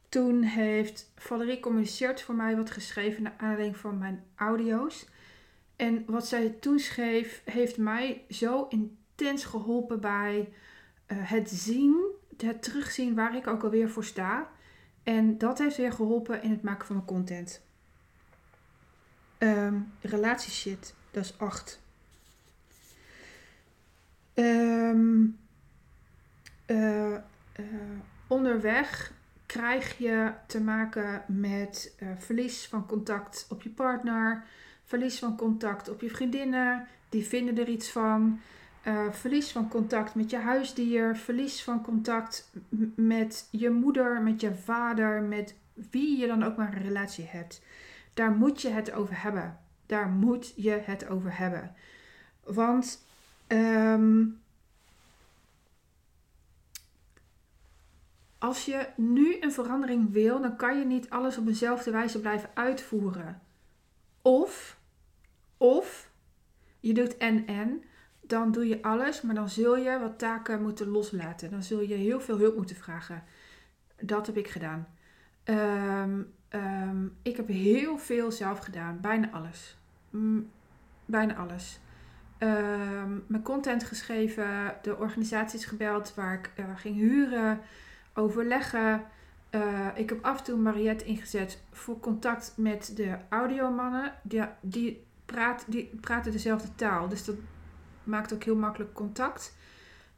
Toen 0.10 0.42
heeft 0.42 1.12
Valerie 1.16 1.60
Communiceert 1.60 2.22
voor 2.22 2.36
mij 2.36 2.56
wat 2.56 2.72
geschreven 2.72 3.24
naar 3.24 3.36
aanleiding 3.38 3.78
van 3.78 3.98
mijn 3.98 4.24
audio's. 4.36 5.08
En 5.76 6.04
wat 6.08 6.28
zij 6.28 6.50
toen 6.60 6.80
schreef, 6.80 7.42
heeft 7.46 7.78
mij 7.78 8.22
zo 8.30 8.68
intens 8.70 9.46
geholpen 9.46 10.00
bij 10.00 10.50
uh, 11.08 11.18
het 11.20 11.50
zien, 11.50 11.96
het 12.38 12.64
terugzien 12.64 13.16
waar 13.16 13.36
ik 13.36 13.48
ook 13.48 13.64
alweer 13.64 13.90
voor 13.90 14.06
sta. 14.06 14.50
En 15.04 15.38
dat 15.38 15.58
heeft 15.58 15.78
weer 15.78 15.92
geholpen 15.92 16.42
in 16.42 16.52
het 16.52 16.62
maken 16.62 16.86
van 16.86 16.96
mijn 16.96 17.08
content. 17.08 17.66
Um, 19.40 19.92
relatieshit, 20.02 20.94
dat 21.12 21.24
is 21.24 21.34
8. 21.38 21.82
Um, 24.34 25.38
uh, 26.68 27.12
uh, 27.12 27.18
onderweg 28.28 29.12
krijg 29.46 29.98
je 29.98 30.32
te 30.48 30.62
maken 30.62 31.24
met 31.28 31.96
uh, 32.00 32.10
verlies 32.18 32.68
van 32.68 32.86
contact 32.86 33.46
op 33.50 33.62
je 33.62 33.70
partner, 33.70 34.44
verlies 34.84 35.20
van 35.20 35.38
contact 35.38 35.90
op 35.90 36.02
je 36.02 36.10
vriendinnen, 36.10 36.88
die 37.10 37.26
vinden 37.26 37.58
er 37.58 37.68
iets 37.68 37.92
van. 37.92 38.40
verlies 39.12 39.52
van 39.52 39.70
contact 39.70 40.16
met 40.16 40.30
je 40.30 40.38
huisdier, 40.38 41.16
verlies 41.16 41.64
van 41.64 41.84
contact 41.84 42.52
met 42.96 43.48
je 43.52 43.70
moeder, 43.70 44.22
met 44.22 44.42
je 44.42 44.56
vader, 44.56 45.22
met 45.22 45.56
wie 45.92 46.18
je 46.18 46.28
dan 46.28 46.44
ook 46.44 46.56
maar 46.58 46.74
een 46.74 46.84
relatie 46.84 47.26
hebt. 47.26 47.62
Daar 48.18 48.32
moet 48.32 48.62
je 48.62 48.70
het 48.70 48.92
over 48.92 49.22
hebben. 49.22 49.60
Daar 49.86 50.10
moet 50.10 50.54
je 50.56 50.72
het 50.72 51.08
over 51.08 51.38
hebben. 51.38 51.76
Want 52.44 53.06
um, 53.48 54.42
als 58.38 58.66
je 58.66 58.88
nu 58.96 59.38
een 59.40 59.52
verandering 59.52 60.12
wil, 60.12 60.42
dan 60.42 60.56
kan 60.56 60.80
je 60.80 60.86
niet 60.86 61.10
alles 61.10 61.38
op 61.38 61.46
dezelfde 61.46 61.92
wijze 61.92 62.20
blijven 62.20 62.50
uitvoeren. 62.54 63.42
Of, 64.22 64.80
of 65.58 66.12
je 66.80 66.94
doet 66.94 67.18
en 67.18 67.48
en, 67.48 67.84
dan 68.22 68.52
doe 68.52 68.68
je 68.68 68.82
alles, 68.82 69.22
maar 69.22 69.36
dan 69.36 69.50
zul 69.50 69.78
je 69.78 70.00
wat 70.00 70.20
taken 70.20 70.62
moeten 70.62 70.88
loslaten. 70.88 71.52
Dan 71.52 71.64
zul 71.64 71.82
je 71.82 71.96
heel 71.96 72.20
veel 72.20 72.38
hulp 72.38 72.56
moeten 72.56 72.76
vragen. 72.76 73.24
Dat 74.02 74.26
heb 74.26 74.38
ik 74.38 74.48
gedaan. 74.48 74.88
Ehm, 75.44 76.22
ehm, 76.50 77.06
ik 77.22 77.38
heb 77.38 77.48
heel 77.48 77.98
veel 77.98 78.32
zelf 78.32 78.60
gedaan, 78.60 79.02
bijna 79.02 79.30
alles. 79.32 79.78
bijna 81.06 81.36
alles. 81.36 81.80
Um, 82.40 83.24
mijn 83.28 83.44
content 83.44 83.84
geschreven, 83.84 84.76
de 84.82 84.98
organisaties 84.98 85.66
gebeld 85.66 86.14
waar 86.16 86.34
ik 86.34 86.52
uh, 86.60 86.66
ging 86.76 86.96
huren 86.96 87.60
overleggen. 88.14 89.04
Uh, 89.52 89.88
ik 89.96 90.10
heb 90.10 90.26
af 90.26 90.38
en 90.38 90.44
toe 90.44 90.58
Mariette 90.58 91.06
ingezet 91.06 91.64
voor 91.72 92.00
contact 92.00 92.54
met 92.58 92.92
de 92.96 93.18
audiomannen. 93.30 94.14
Die, 94.24 94.44
die, 94.62 95.06
praat, 95.26 95.66
die 95.68 95.90
praten 96.02 96.32
dezelfde 96.32 96.76
taal, 96.76 97.08
dus 97.08 97.26
dat 97.26 97.36
maakt 98.04 98.34
ook 98.34 98.44
heel 98.44 98.56
makkelijk 98.56 98.94
contact. 98.94 99.56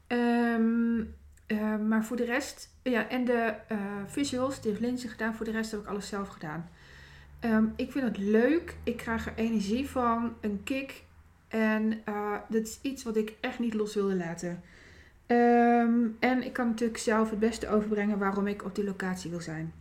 Um, 0.08 1.14
uh, 1.51 1.77
maar 1.77 2.06
voor 2.06 2.18
de 2.18 2.25
rest, 2.25 2.70
ja, 2.84 3.10
en 3.10 3.25
de 3.25 3.53
uh, 3.72 3.77
visuals, 4.06 4.62
die 4.62 4.72
heeft 4.72 4.84
Lindsay 4.84 5.10
gedaan. 5.10 5.36
Voor 5.36 5.46
de 5.46 5.51
rest 5.51 5.72
heb 5.72 5.79
ik 5.79 5.88
alles 5.88 6.08
zelf 6.08 6.27
gedaan. 6.27 6.70
Um, 7.41 7.74
ik 7.75 7.91
vind 7.91 8.06
het 8.06 8.18
leuk. 8.18 8.75
Ik 8.84 8.98
krijg 8.98 9.25
er 9.25 9.34
energie 9.36 9.89
van, 9.89 10.34
een 10.41 10.62
kick. 10.63 11.03
En 11.48 12.03
dat 12.50 12.62
is 12.62 12.79
iets 12.82 13.03
wat 13.03 13.15
ik 13.15 13.34
echt 13.41 13.60
niet 13.60 13.74
los 13.74 13.96
wilde 13.96 14.15
laten. 14.15 14.62
Ehm, 15.29 16.08
en 16.20 16.44
ik 16.44 16.53
kan 16.53 16.68
natuurlijk 16.68 17.00
zelf 17.00 17.29
het 17.29 17.39
beste 17.39 17.70
overbrengen 17.70 18.18
waarom 18.18 18.48
ik 18.48 18.63
op 18.63 18.75
die 18.75 18.84
locatie 18.84 19.29
wil 19.29 19.41
zijn. 19.41 19.74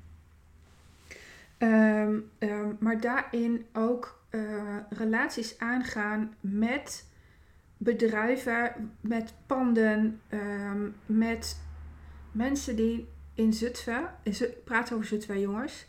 Ehm, 1.58 2.18
ehm, 2.38 2.72
maar 2.78 3.00
daarin 3.00 3.66
ook 3.72 4.20
uh, 4.30 4.76
relaties 4.90 5.58
aangaan 5.58 6.34
met 6.40 7.07
bedrijven, 7.78 8.92
met 9.00 9.34
panden, 9.46 10.20
met 11.06 11.60
mensen 12.32 12.76
die 12.76 13.08
in 13.34 13.52
Zutphen, 13.52 14.10
ik 14.22 14.64
praat 14.64 14.92
over 14.92 15.06
Zutphen 15.06 15.40
jongens, 15.40 15.86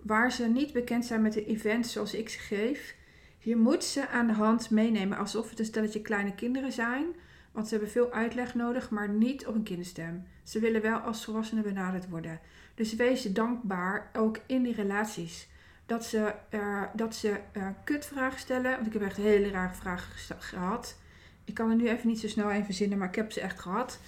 waar 0.00 0.32
ze 0.32 0.48
niet 0.48 0.72
bekend 0.72 1.04
zijn 1.04 1.22
met 1.22 1.32
de 1.32 1.46
events 1.46 1.92
zoals 1.92 2.14
ik 2.14 2.28
ze 2.28 2.38
geef. 2.38 2.94
Je 3.38 3.56
moet 3.56 3.84
ze 3.84 4.08
aan 4.08 4.26
de 4.26 4.32
hand 4.32 4.70
meenemen 4.70 5.18
alsof 5.18 5.50
het 5.50 5.58
een 5.58 5.64
stelletje 5.64 6.02
kleine 6.02 6.34
kinderen 6.34 6.72
zijn 6.72 7.04
want 7.52 7.68
ze 7.68 7.74
hebben 7.74 7.92
veel 7.92 8.12
uitleg 8.12 8.54
nodig, 8.54 8.90
maar 8.90 9.08
niet 9.08 9.46
op 9.46 9.54
een 9.54 9.62
kinderstem. 9.62 10.26
Ze 10.42 10.60
willen 10.60 10.82
wel 10.82 10.98
als 10.98 11.24
volwassenen 11.24 11.64
benaderd 11.64 12.08
worden. 12.08 12.40
Dus 12.74 12.94
wees 12.94 13.22
dankbaar, 13.22 14.10
ook 14.12 14.38
in 14.46 14.62
die 14.62 14.74
relaties. 14.74 15.48
Dat 15.86 16.04
ze, 16.04 16.34
uh, 16.50 16.82
dat 16.94 17.14
ze 17.14 17.40
uh, 17.52 17.68
kutvragen 17.84 18.38
stellen. 18.38 18.70
Want 18.70 18.86
ik 18.86 18.92
heb 18.92 19.02
echt 19.02 19.16
hele 19.16 19.50
rare 19.50 19.74
vragen 19.74 20.38
gehad. 20.38 21.00
Ik 21.44 21.54
kan 21.54 21.70
er 21.70 21.76
nu 21.76 21.88
even 21.88 22.08
niet 22.08 22.20
zo 22.20 22.28
snel 22.28 22.50
even 22.50 22.64
verzinnen, 22.64 22.98
maar 22.98 23.08
ik 23.08 23.14
heb 23.14 23.32
ze 23.32 23.40
echt 23.40 23.60
gehad. 23.60 24.00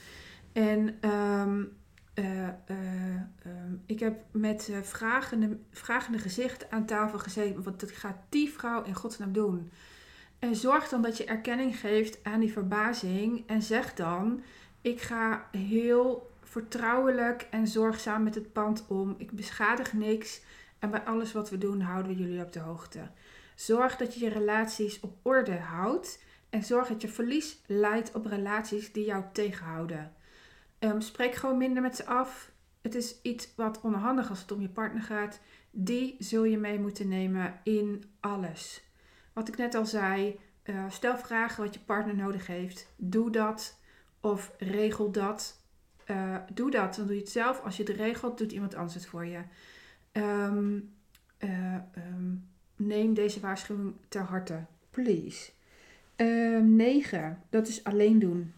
En 0.52 1.08
um, 1.10 1.76
uh, 2.14 2.48
um, 3.46 3.82
ik 3.86 4.00
heb 4.00 4.24
met 4.30 4.70
vragende, 4.82 5.58
vragende 5.70 6.18
gezicht 6.18 6.70
aan 6.70 6.86
tafel 6.86 7.18
gezeten. 7.18 7.62
Wat 7.62 7.84
gaat 7.86 8.18
die 8.28 8.52
vrouw 8.52 8.82
in 8.82 8.94
godsnaam 8.94 9.32
doen? 9.32 9.70
En 10.38 10.56
zorg 10.56 10.88
dan 10.88 11.02
dat 11.02 11.16
je 11.16 11.24
erkenning 11.24 11.78
geeft 11.78 12.24
aan 12.24 12.40
die 12.40 12.52
verbazing. 12.52 13.42
En 13.46 13.62
zeg 13.62 13.94
dan: 13.94 14.42
Ik 14.80 15.00
ga 15.00 15.48
heel 15.50 16.32
vertrouwelijk 16.42 17.46
en 17.50 17.66
zorgzaam 17.66 18.22
met 18.22 18.34
het 18.34 18.52
pand 18.52 18.84
om. 18.88 19.14
Ik 19.18 19.30
beschadig 19.30 19.92
niks. 19.92 20.42
En 20.78 20.90
bij 20.90 21.00
alles 21.00 21.32
wat 21.32 21.50
we 21.50 21.58
doen, 21.58 21.80
houden 21.80 22.16
we 22.16 22.22
jullie 22.22 22.44
op 22.44 22.52
de 22.52 22.60
hoogte. 22.60 23.10
Zorg 23.54 23.96
dat 23.96 24.14
je 24.14 24.24
je 24.24 24.30
relaties 24.30 25.00
op 25.00 25.16
orde 25.22 25.56
houdt. 25.56 26.22
En 26.54 26.62
zorg 26.62 26.88
dat 26.88 27.02
je 27.02 27.08
verlies 27.08 27.60
leidt 27.66 28.12
op 28.12 28.26
relaties 28.26 28.92
die 28.92 29.04
jou 29.04 29.24
tegenhouden. 29.32 30.12
Um, 30.78 31.00
spreek 31.00 31.34
gewoon 31.34 31.58
minder 31.58 31.82
met 31.82 31.96
ze 31.96 32.06
af. 32.06 32.50
Het 32.80 32.94
is 32.94 33.20
iets 33.22 33.48
wat 33.56 33.80
onhandig 33.80 34.28
als 34.28 34.40
het 34.40 34.52
om 34.52 34.60
je 34.60 34.68
partner 34.68 35.02
gaat. 35.02 35.40
Die 35.70 36.16
zul 36.18 36.44
je 36.44 36.58
mee 36.58 36.78
moeten 36.78 37.08
nemen 37.08 37.60
in 37.62 38.04
alles. 38.20 38.84
Wat 39.32 39.48
ik 39.48 39.56
net 39.56 39.74
al 39.74 39.86
zei, 39.86 40.38
uh, 40.64 40.84
stel 40.90 41.18
vragen 41.18 41.64
wat 41.64 41.74
je 41.74 41.80
partner 41.80 42.14
nodig 42.14 42.46
heeft. 42.46 42.92
Doe 42.96 43.30
dat 43.30 43.78
of 44.20 44.52
regel 44.58 45.10
dat. 45.10 45.62
Uh, 46.06 46.36
doe 46.52 46.70
dat, 46.70 46.94
dan 46.94 47.06
doe 47.06 47.14
je 47.14 47.20
het 47.20 47.30
zelf. 47.30 47.60
Als 47.60 47.76
je 47.76 47.82
het 47.82 47.96
regelt, 47.96 48.38
doet 48.38 48.52
iemand 48.52 48.74
anders 48.74 48.94
het 48.94 49.06
voor 49.06 49.26
je. 49.26 49.42
Um, 50.12 50.94
uh, 51.38 51.74
um, 51.96 52.48
neem 52.76 53.14
deze 53.14 53.40
waarschuwing 53.40 53.94
ter 54.08 54.22
harte, 54.22 54.64
please. 54.90 55.52
Um, 56.16 56.76
9, 56.76 57.42
dat 57.50 57.68
is 57.68 57.84
alleen 57.84 58.18
doen. 58.18 58.52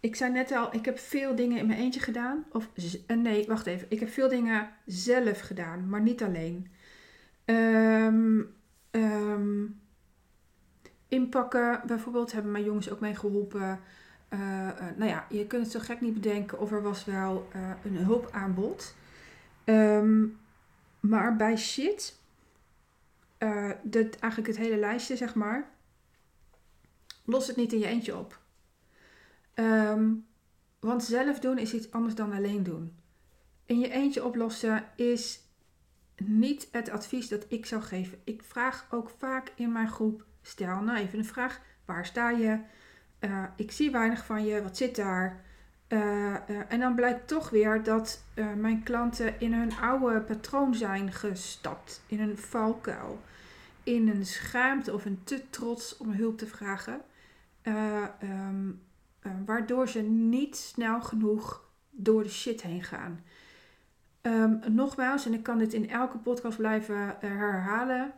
ik 0.00 0.16
zei 0.16 0.32
net 0.32 0.52
al, 0.52 0.74
ik 0.74 0.84
heb 0.84 0.98
veel 0.98 1.34
dingen 1.34 1.58
in 1.58 1.66
mijn 1.66 1.78
eentje 1.78 2.00
gedaan. 2.00 2.44
Of 2.52 2.68
nee, 3.06 3.46
wacht 3.46 3.66
even. 3.66 3.86
Ik 3.90 4.00
heb 4.00 4.08
veel 4.08 4.28
dingen 4.28 4.68
zelf 4.86 5.40
gedaan, 5.40 5.88
maar 5.88 6.00
niet 6.00 6.22
alleen. 6.22 6.68
Um, 7.44 8.54
inpakken 11.08 11.80
bijvoorbeeld 11.86 12.32
hebben 12.32 12.52
mijn 12.52 12.64
jongens 12.64 12.90
ook 12.90 13.00
mee 13.00 13.14
geholpen. 13.14 13.60
Uh, 13.60 14.38
uh, 14.40 14.68
nou 14.96 15.10
ja, 15.10 15.26
je 15.30 15.46
kunt 15.46 15.62
het 15.62 15.72
zo 15.72 15.80
gek 15.80 16.00
niet 16.00 16.14
bedenken 16.14 16.60
of 16.60 16.72
er 16.72 16.82
was 16.82 17.04
wel 17.04 17.48
een 17.84 17.96
hulpaanbod. 17.96 18.94
Maar 21.00 21.36
bij 21.36 21.56
shit, 21.56 22.18
dat, 23.82 24.16
eigenlijk 24.18 24.46
het 24.46 24.66
hele 24.66 24.76
lijstje 24.76 25.16
zeg 25.16 25.34
maar, 25.34 25.70
los 27.24 27.46
het 27.46 27.56
niet 27.56 27.72
in 27.72 27.78
je 27.78 27.86
eentje 27.86 28.16
op. 28.16 28.42
Um, 29.54 30.26
want 30.80 31.04
zelf 31.04 31.38
doen 31.38 31.58
is 31.58 31.74
iets 31.74 31.90
anders 31.90 32.14
dan 32.14 32.32
alleen 32.32 32.62
doen. 32.62 32.98
In 33.66 33.78
je 33.78 33.90
eentje 33.90 34.24
oplossen 34.24 34.84
is 34.96 35.40
niet 36.16 36.68
het 36.70 36.90
advies 36.90 37.28
dat 37.28 37.44
ik 37.48 37.66
zou 37.66 37.82
geven. 37.82 38.18
Ik 38.24 38.42
vraag 38.42 38.86
ook 38.90 39.10
vaak 39.18 39.52
in 39.56 39.72
mijn 39.72 39.88
groep: 39.88 40.24
stel 40.42 40.80
nou 40.80 40.98
even 40.98 41.18
een 41.18 41.24
vraag. 41.24 41.60
Waar 41.84 42.06
sta 42.06 42.30
je? 42.30 42.60
Uh, 43.20 43.44
ik 43.56 43.70
zie 43.70 43.90
weinig 43.90 44.24
van 44.24 44.44
je. 44.44 44.62
Wat 44.62 44.76
zit 44.76 44.96
daar? 44.96 45.44
Uh, 45.88 45.98
uh, 46.00 46.60
en 46.68 46.80
dan 46.80 46.94
blijkt 46.94 47.28
toch 47.28 47.50
weer 47.50 47.82
dat 47.82 48.22
mijn 48.56 48.82
klanten 48.82 49.40
in 49.40 49.52
hun 49.52 49.76
oude 49.76 50.20
patroon 50.20 50.74
zijn 50.74 51.12
gestapt. 51.12 52.02
In 52.06 52.20
een 52.20 52.38
valkuil. 52.38 53.20
In 53.82 54.08
een 54.08 54.26
schaamte 54.26 54.92
of 54.92 55.04
een 55.04 55.20
te 55.24 55.50
trots 55.50 55.96
om 55.96 56.10
hulp 56.12 56.38
te 56.38 56.46
vragen. 56.46 57.00
Um, 58.22 58.82
waardoor 59.46 59.88
ze 59.88 60.00
niet 60.02 60.56
snel 60.56 61.00
genoeg 61.00 61.64
door 61.90 62.22
de 62.22 62.28
shit 62.28 62.62
heen 62.62 62.82
gaan. 62.82 63.24
Um, 64.22 64.60
nogmaals, 64.68 65.26
en 65.26 65.34
ik 65.34 65.42
kan 65.42 65.58
dit 65.58 65.72
in 65.72 65.90
elke 65.90 66.18
podcast 66.18 66.56
blijven 66.56 67.16
herhalen. 67.20 68.12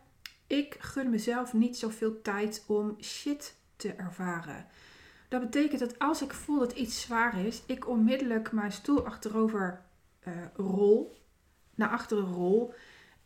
Ik 0.47 0.77
gun 0.79 1.11
mezelf 1.11 1.53
niet 1.53 1.79
zoveel 1.79 2.23
tijd 2.23 2.65
om 2.67 2.97
shit 3.01 3.57
te 3.77 3.93
ervaren. 3.93 4.67
Dat 5.29 5.41
betekent 5.41 5.81
dat 5.81 5.99
als 5.99 6.23
ik 6.23 6.33
voel 6.33 6.59
dat 6.59 6.73
iets 6.73 7.01
zwaar 7.01 7.47
is, 7.47 7.63
ik 7.67 7.89
onmiddellijk 7.89 8.53
mijn 8.53 8.73
stoel 8.73 9.07
achterover 9.07 9.83
uh, 10.29 10.35
rol, 10.55 11.17
naar 11.75 11.89
achteren 11.89 12.25
rol 12.25 12.75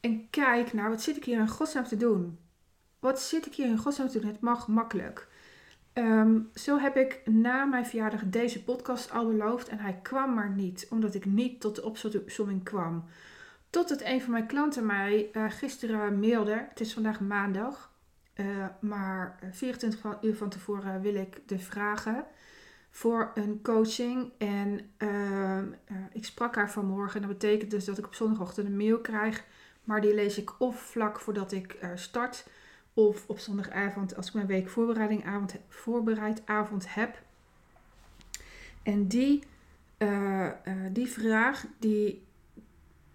en 0.00 0.30
kijk 0.30 0.72
naar 0.72 0.88
wat 0.88 1.02
zit 1.02 1.16
ik 1.16 1.24
hier 1.24 1.38
in 1.38 1.48
godsnaam 1.48 1.84
te 1.84 1.96
doen. 1.96 2.38
Wat 2.98 3.20
zit 3.20 3.46
ik 3.46 3.54
hier 3.54 3.66
in 3.66 3.78
godsnaam 3.78 4.08
te 4.08 4.20
doen? 4.20 4.30
Het 4.30 4.40
mag 4.40 4.68
makkelijk. 4.68 5.28
Um, 5.94 6.50
zo 6.54 6.78
heb 6.78 6.96
ik 6.96 7.20
na 7.24 7.64
mijn 7.64 7.86
verjaardag 7.86 8.22
deze 8.24 8.64
podcast 8.64 9.10
al 9.10 9.26
beloofd 9.26 9.68
en 9.68 9.78
hij 9.78 9.98
kwam 10.02 10.34
maar 10.34 10.50
niet, 10.50 10.86
omdat 10.90 11.14
ik 11.14 11.24
niet 11.24 11.60
tot 11.60 11.74
de 11.74 11.84
opzomming 12.20 12.62
kwam. 12.62 13.04
Totdat 13.70 14.02
een 14.02 14.20
van 14.20 14.30
mijn 14.30 14.46
klanten 14.46 14.86
mij 14.86 15.30
uh, 15.32 15.44
gisteren 15.48 16.20
mailde, 16.20 16.66
het 16.68 16.80
is 16.80 16.92
vandaag 16.92 17.20
maandag, 17.20 17.89
uh, 18.40 18.66
maar 18.80 19.38
24 19.50 20.22
uur 20.22 20.36
van 20.36 20.48
tevoren 20.48 21.00
wil 21.00 21.14
ik 21.14 21.40
de 21.46 21.58
vragen 21.58 22.24
voor 22.90 23.30
een 23.34 23.62
coaching. 23.62 24.32
En 24.38 24.90
uh, 24.98 25.58
ik 26.12 26.24
sprak 26.24 26.54
haar 26.54 26.70
vanmorgen. 26.70 27.20
Dat 27.20 27.30
betekent 27.30 27.70
dus 27.70 27.84
dat 27.84 27.98
ik 27.98 28.06
op 28.06 28.14
zondagochtend 28.14 28.66
een 28.66 28.76
mail 28.76 28.98
krijg. 28.98 29.44
Maar 29.84 30.00
die 30.00 30.14
lees 30.14 30.38
ik 30.38 30.60
of 30.60 30.80
vlak 30.80 31.20
voordat 31.20 31.52
ik 31.52 31.78
start 31.94 32.46
of 32.94 33.24
op 33.26 33.38
zondagavond 33.38 34.16
als 34.16 34.26
ik 34.26 34.34
mijn 34.34 34.46
week 34.46 34.68
voorbereidingavond, 34.68 35.54
voorbereidavond 35.68 36.94
heb. 36.94 37.22
En 38.82 39.06
die, 39.06 39.42
die 40.92 41.06
vraag, 41.06 41.66
die, 41.78 42.22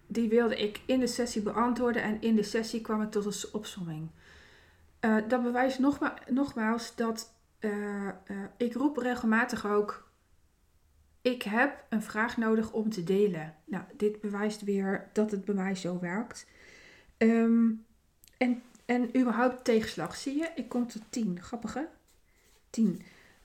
die 0.06 0.28
wilde 0.28 0.56
ik 0.56 0.80
in 0.86 1.00
de 1.00 1.06
sessie 1.06 1.42
beantwoorden. 1.42 2.02
En 2.02 2.20
in 2.20 2.34
de 2.34 2.42
sessie 2.42 2.80
kwam 2.80 3.02
ik 3.02 3.10
tot 3.10 3.24
een 3.24 3.52
opsomming. 3.52 4.08
Uh, 5.06 5.16
dat 5.28 5.42
bewijst 5.42 5.78
nogma 5.78 6.14
nogmaals 6.28 6.96
dat 6.96 7.34
ik 8.56 8.74
roep 8.74 8.96
regelmatig 8.96 9.66
ook... 9.66 10.10
Ik 11.22 11.42
heb 11.42 11.84
een 11.88 12.02
vraag 12.02 12.36
nodig 12.36 12.72
om 12.72 12.90
te 12.90 13.04
delen. 13.04 13.54
Nou, 13.64 13.84
dit 13.96 14.20
bewijst 14.20 14.62
weer 14.62 15.08
dat 15.12 15.30
het 15.30 15.44
bij 15.44 15.54
mij 15.54 15.74
zo 15.74 16.00
werkt. 16.00 16.46
Um, 17.18 17.84
en, 18.38 18.62
en 18.84 19.18
überhaupt 19.20 19.64
tegenslag. 19.64 20.16
Zie 20.16 20.36
je? 20.36 20.50
Ik 20.54 20.68
kom 20.68 20.86
tot 20.86 21.02
10. 21.08 21.42
Grappig 21.42 21.74
hè? 21.74 21.82
10. 22.70 23.02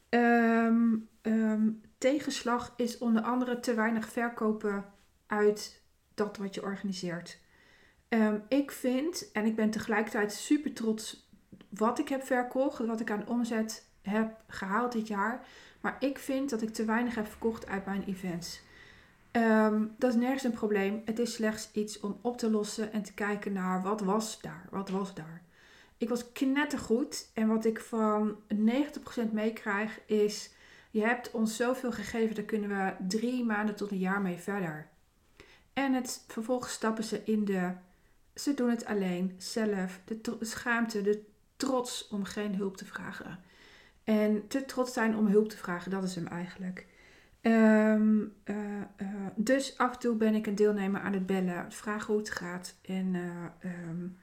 Um, 0.10 1.08
um, 1.22 1.82
tegenslag 1.98 2.74
is 2.76 2.98
onder 2.98 3.24
andere 3.24 3.60
te 3.60 3.74
weinig 3.74 4.10
verkopen 4.10 4.86
uit 5.28 5.82
dat 6.14 6.38
wat 6.38 6.56
je 6.56 6.64
organiseert. 6.64 7.40
Um, 8.10 8.44
ik 8.48 8.72
vind, 8.72 9.32
en 9.32 9.46
ik 9.46 9.56
ben 9.56 9.70
tegelijkertijd 9.70 10.34
super 10.34 10.74
trots 10.74 11.30
wat 11.78 12.00
ik 12.00 12.10
heb 12.10 12.24
verkocht, 12.24 12.86
wat 12.86 13.00
ik 13.00 13.12
aan 13.12 13.28
omzet 13.28 13.86
heb 14.02 14.44
gehaald 14.48 14.92
dit 14.92 15.08
jaar. 15.08 15.46
Maar 15.82 15.98
ik 16.00 16.18
vind 16.18 16.50
dat 16.50 16.62
ik 16.62 16.74
te 16.74 16.86
weinig 16.86 17.16
heb 17.16 17.28
verkocht 17.28 17.68
uit 17.68 17.86
mijn 17.86 18.04
events. 18.04 18.62
Um, 19.32 19.96
dat 19.98 20.10
is 20.10 20.20
nergens 20.20 20.44
een 20.44 20.52
probleem. 20.52 21.02
Het 21.06 21.20
is 21.20 21.34
slechts 21.34 21.70
iets 21.74 22.00
om 22.00 22.18
op 22.22 22.38
te 22.38 22.50
lossen 22.50 22.94
en 22.94 23.04
te 23.04 23.14
kijken 23.14 23.54
naar 23.54 23.82
wat 23.82 24.02
was 24.02 24.42
daar. 24.42 24.68
Wat 24.70 24.90
was 24.90 25.14
daar? 25.14 25.42
Ik 25.98 26.10
was 26.10 26.32
knettergoed. 26.32 27.30
En 27.34 27.48
wat 27.48 27.66
ik 27.66 27.80
van 27.80 28.36
90% 28.56 29.32
meekrijg 29.32 30.00
is... 30.06 30.52
Je 30.94 31.02
hebt 31.02 31.32
ons 31.32 31.56
zoveel 31.56 31.92
gegeven, 31.92 32.36
daar 32.36 32.44
kunnen 32.44 32.70
we 32.70 32.94
drie 33.08 33.44
maanden 33.44 33.76
tot 33.76 33.92
een 33.92 33.98
jaar 33.98 34.22
mee 34.22 34.38
verder. 34.38 34.88
En 35.74 35.94
het, 35.94 36.24
vervolgens 36.28 36.74
stappen 36.74 37.04
ze 37.04 37.22
in 37.24 37.46
de... 37.46 37.72
Ze 38.36 38.54
doen 38.54 38.70
het 38.70 38.86
alleen, 38.86 39.36
zelf. 39.38 40.00
De 40.06 40.38
schaamte, 40.42 41.02
de 41.02 41.24
trots 41.62 42.08
om 42.08 42.24
geen 42.24 42.56
hulp 42.56 42.78
te 42.78 42.86
vragen. 42.86 43.40
En 44.04 44.48
te 44.48 44.66
trots 44.66 44.94
zijn 44.94 45.16
om 45.16 45.28
hulp 45.28 45.50
te 45.50 45.58
vragen, 45.58 45.92
dat 45.92 46.04
is 46.04 46.16
hem 46.16 46.28
eigenlijk. 46.28 46.88
Um, 47.42 48.34
uh, 48.46 48.58
uh, 48.98 49.08
dus 49.36 49.78
af 49.78 49.94
en 49.94 50.00
toe 50.00 50.16
ben 50.16 50.36
ik 50.36 50.48
een 50.48 50.56
deelnemer 50.56 51.02
aan 51.02 51.14
het 51.14 51.26
bellen, 51.26 51.72
vragen 51.72 52.08
hoe 52.08 52.18
het 52.18 52.30
gaat. 52.30 52.76
En 52.82 53.14
uh, 53.14 53.72
um, 53.90 54.18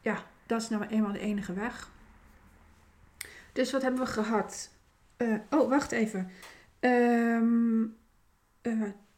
ja, 0.00 0.24
dat 0.46 0.62
is 0.62 0.68
nou 0.68 0.86
eenmaal 0.86 1.12
de 1.12 1.18
enige 1.18 1.52
weg. 1.52 1.90
Dus 3.52 3.72
wat 3.72 3.82
hebben 3.82 4.00
we 4.00 4.06
gehad? 4.06 4.70
oh, 5.50 5.68
wacht 5.68 5.92
even. 5.92 6.30
Um, 6.80 7.96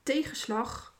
tegenslag 0.02 0.98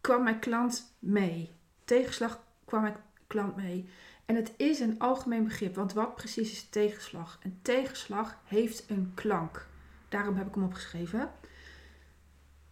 kwam 0.00 0.22
mijn 0.22 0.38
klant 0.38 0.96
mee. 0.98 1.56
Tegenslag 1.84 2.44
kwam 2.64 2.82
mijn 2.82 2.96
klant 3.26 3.56
mee. 3.56 3.88
En 4.32 4.38
het 4.38 4.52
is 4.56 4.80
een 4.80 4.98
algemeen 4.98 5.44
begrip, 5.44 5.74
want 5.74 5.92
wat 5.92 6.14
precies 6.14 6.52
is 6.52 6.68
tegenslag? 6.68 7.38
Een 7.42 7.58
tegenslag 7.62 8.38
heeft 8.44 8.90
een 8.90 9.12
klank. 9.14 9.66
Daarom 10.08 10.36
heb 10.36 10.46
ik 10.46 10.54
hem 10.54 10.64
opgeschreven. 10.64 11.30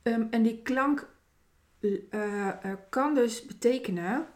Um, 0.02 0.28
en 0.30 0.42
die 0.42 0.62
klank 0.62 1.08
uh, 1.80 2.00
uh, 2.14 2.52
kan 2.88 3.14
dus 3.14 3.46
betekenen 3.46 4.26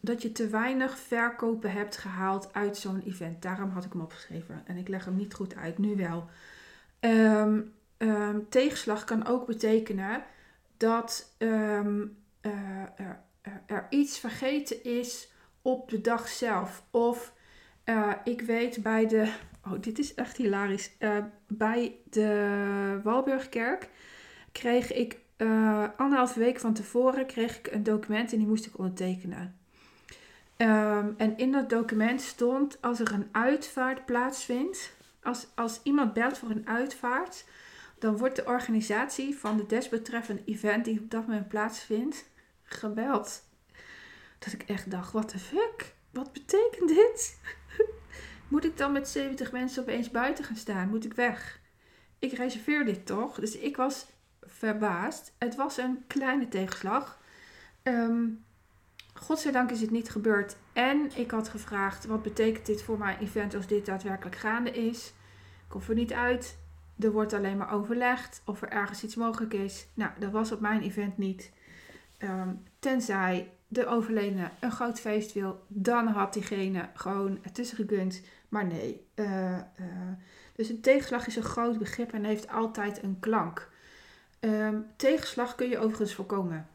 dat 0.00 0.22
je 0.22 0.32
te 0.32 0.48
weinig 0.48 0.98
verkopen 0.98 1.72
hebt 1.72 1.96
gehaald 1.96 2.54
uit 2.54 2.76
zo'n 2.76 3.02
event. 3.06 3.42
Daarom 3.42 3.70
had 3.70 3.84
ik 3.84 3.92
hem 3.92 4.02
opgeschreven. 4.02 4.62
En 4.66 4.76
ik 4.76 4.88
leg 4.88 5.04
hem 5.04 5.16
niet 5.16 5.34
goed 5.34 5.56
uit, 5.56 5.78
nu 5.78 5.96
wel. 5.96 6.28
Um, 7.00 7.72
um, 7.98 8.48
tegenslag 8.48 9.04
kan 9.04 9.26
ook 9.26 9.46
betekenen 9.46 10.24
dat 10.76 11.34
er, 11.38 12.10
er, 13.66 13.86
iets 13.90 14.18
vergeten 14.18 14.84
is 14.84 15.30
op 15.62 15.90
de 15.90 16.00
dag 16.00 16.28
zelf. 16.28 16.84
Of 16.90 17.32
uh, 17.84 18.12
ik 18.24 18.40
weet 18.40 18.82
bij 18.82 19.06
de 19.06 19.32
Oh, 19.66 19.80
dit 19.80 19.98
is 19.98 20.14
echt 20.14 20.36
hilarisch. 20.36 20.90
Uh, 20.98 21.16
bij 21.46 21.96
de 22.10 23.00
Walburgkerk 23.02 23.88
kreeg 24.52 24.92
ik 24.92 25.18
uh, 25.36 25.84
anderhalve 25.96 26.38
week 26.38 26.60
van 26.60 26.74
tevoren 26.74 27.26
kreeg 27.26 27.58
ik 27.58 27.72
een 27.72 27.82
document 27.82 28.32
en 28.32 28.38
die 28.38 28.46
moest 28.46 28.66
ik 28.66 28.78
ondertekenen. 28.78 29.56
Um, 30.56 31.14
en 31.16 31.36
in 31.36 31.52
dat 31.52 31.70
document 31.70 32.20
stond 32.20 32.78
als 32.80 33.00
er 33.00 33.12
een 33.12 33.28
uitvaart 33.32 34.04
plaatsvindt, 34.04 34.92
als, 35.22 35.46
als 35.54 35.80
iemand 35.82 36.12
belt 36.12 36.38
voor 36.38 36.50
een 36.50 36.68
uitvaart, 36.68 37.44
dan 37.98 38.16
wordt 38.16 38.36
de 38.36 38.44
organisatie 38.44 39.38
van 39.38 39.56
de 39.56 39.66
desbetreffende 39.66 40.42
event 40.44 40.84
die 40.84 41.00
op 41.00 41.10
dat 41.10 41.26
moment 41.26 41.48
plaatsvindt 41.48 42.24
gebeld. 42.62 43.42
Dat 44.44 44.52
ik 44.52 44.62
echt 44.62 44.90
dacht, 44.90 45.12
what 45.12 45.28
the 45.28 45.38
fuck? 45.38 45.94
Wat 46.10 46.32
betekent 46.32 46.88
dit? 46.88 47.40
Moet 48.48 48.64
ik 48.64 48.76
dan 48.76 48.92
met 48.92 49.08
70 49.08 49.52
mensen 49.52 49.82
opeens 49.82 50.10
buiten 50.10 50.44
gaan 50.44 50.56
staan? 50.56 50.88
Moet 50.88 51.04
ik 51.04 51.14
weg? 51.14 51.60
Ik 52.18 52.32
reserveer 52.32 52.84
dit 52.84 53.06
toch? 53.06 53.40
Dus 53.40 53.56
ik 53.56 53.76
was 53.76 54.06
verbaasd. 54.42 55.32
Het 55.38 55.54
was 55.54 55.76
een 55.76 56.04
kleine 56.06 56.48
tegenslag. 56.48 57.20
Um, 57.82 58.44
godzijdank 59.14 59.70
is 59.70 59.80
het 59.80 59.90
niet 59.90 60.10
gebeurd. 60.10 60.56
En 60.72 61.10
ik 61.16 61.30
had 61.30 61.48
gevraagd: 61.48 62.06
wat 62.06 62.22
betekent 62.22 62.66
dit 62.66 62.82
voor 62.82 62.98
mijn 62.98 63.18
event 63.18 63.54
als 63.54 63.66
dit 63.66 63.86
daadwerkelijk 63.86 64.36
gaande 64.36 64.70
is? 64.70 65.12
Hoef 65.68 65.88
er 65.88 65.94
niet 65.94 66.12
uit. 66.12 66.58
Er 66.98 67.12
wordt 67.12 67.32
alleen 67.32 67.56
maar 67.56 67.72
overlegd 67.72 68.42
of 68.44 68.62
er 68.62 68.68
ergens 68.68 69.04
iets 69.04 69.14
mogelijk 69.14 69.54
is. 69.54 69.86
Nou, 69.94 70.10
dat 70.18 70.30
was 70.30 70.52
op 70.52 70.60
mijn 70.60 70.82
event 70.82 71.18
niet. 71.18 71.52
Um, 72.18 72.62
tenzij 72.78 73.52
de 73.72 73.86
overledene 73.86 74.50
een 74.60 74.70
groot 74.70 75.00
feest 75.00 75.32
wil, 75.32 75.64
dan 75.68 76.06
had 76.06 76.32
diegene 76.32 76.88
gewoon 76.94 77.38
het 77.42 77.54
tussen 77.54 77.76
gegund. 77.76 78.20
Maar 78.48 78.66
nee. 78.66 79.06
Uh, 79.14 79.56
uh, 79.56 80.12
dus 80.54 80.68
een 80.68 80.80
tegenslag 80.80 81.26
is 81.26 81.36
een 81.36 81.42
groot 81.42 81.78
begrip 81.78 82.12
en 82.12 82.24
heeft 82.24 82.48
altijd 82.48 83.02
een 83.02 83.16
klank. 83.20 83.70
Um, 84.40 84.86
tegenslag 84.96 85.54
kun 85.54 85.68
je 85.68 85.78
overigens 85.78 86.14
voorkomen. 86.14 86.66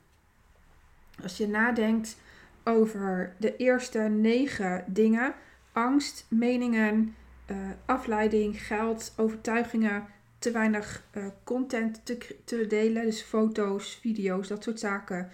Als 1.23 1.37
je 1.37 1.47
nadenkt 1.47 2.17
over 2.63 3.33
de 3.37 3.55
eerste 3.55 3.99
negen 3.99 4.83
dingen: 4.87 5.33
angst, 5.71 6.25
meningen, 6.29 7.15
uh, 7.51 7.57
afleiding, 7.85 8.65
geld, 8.65 9.13
overtuigingen, 9.17 10.05
te 10.39 10.51
weinig 10.51 11.03
content 11.43 12.01
te, 12.03 12.17
te 12.43 12.67
delen, 12.67 13.05
dus 13.05 13.21
foto's, 13.21 13.97
video's, 14.01 14.47
dat 14.47 14.63
soort 14.63 14.79
zaken 14.79 15.29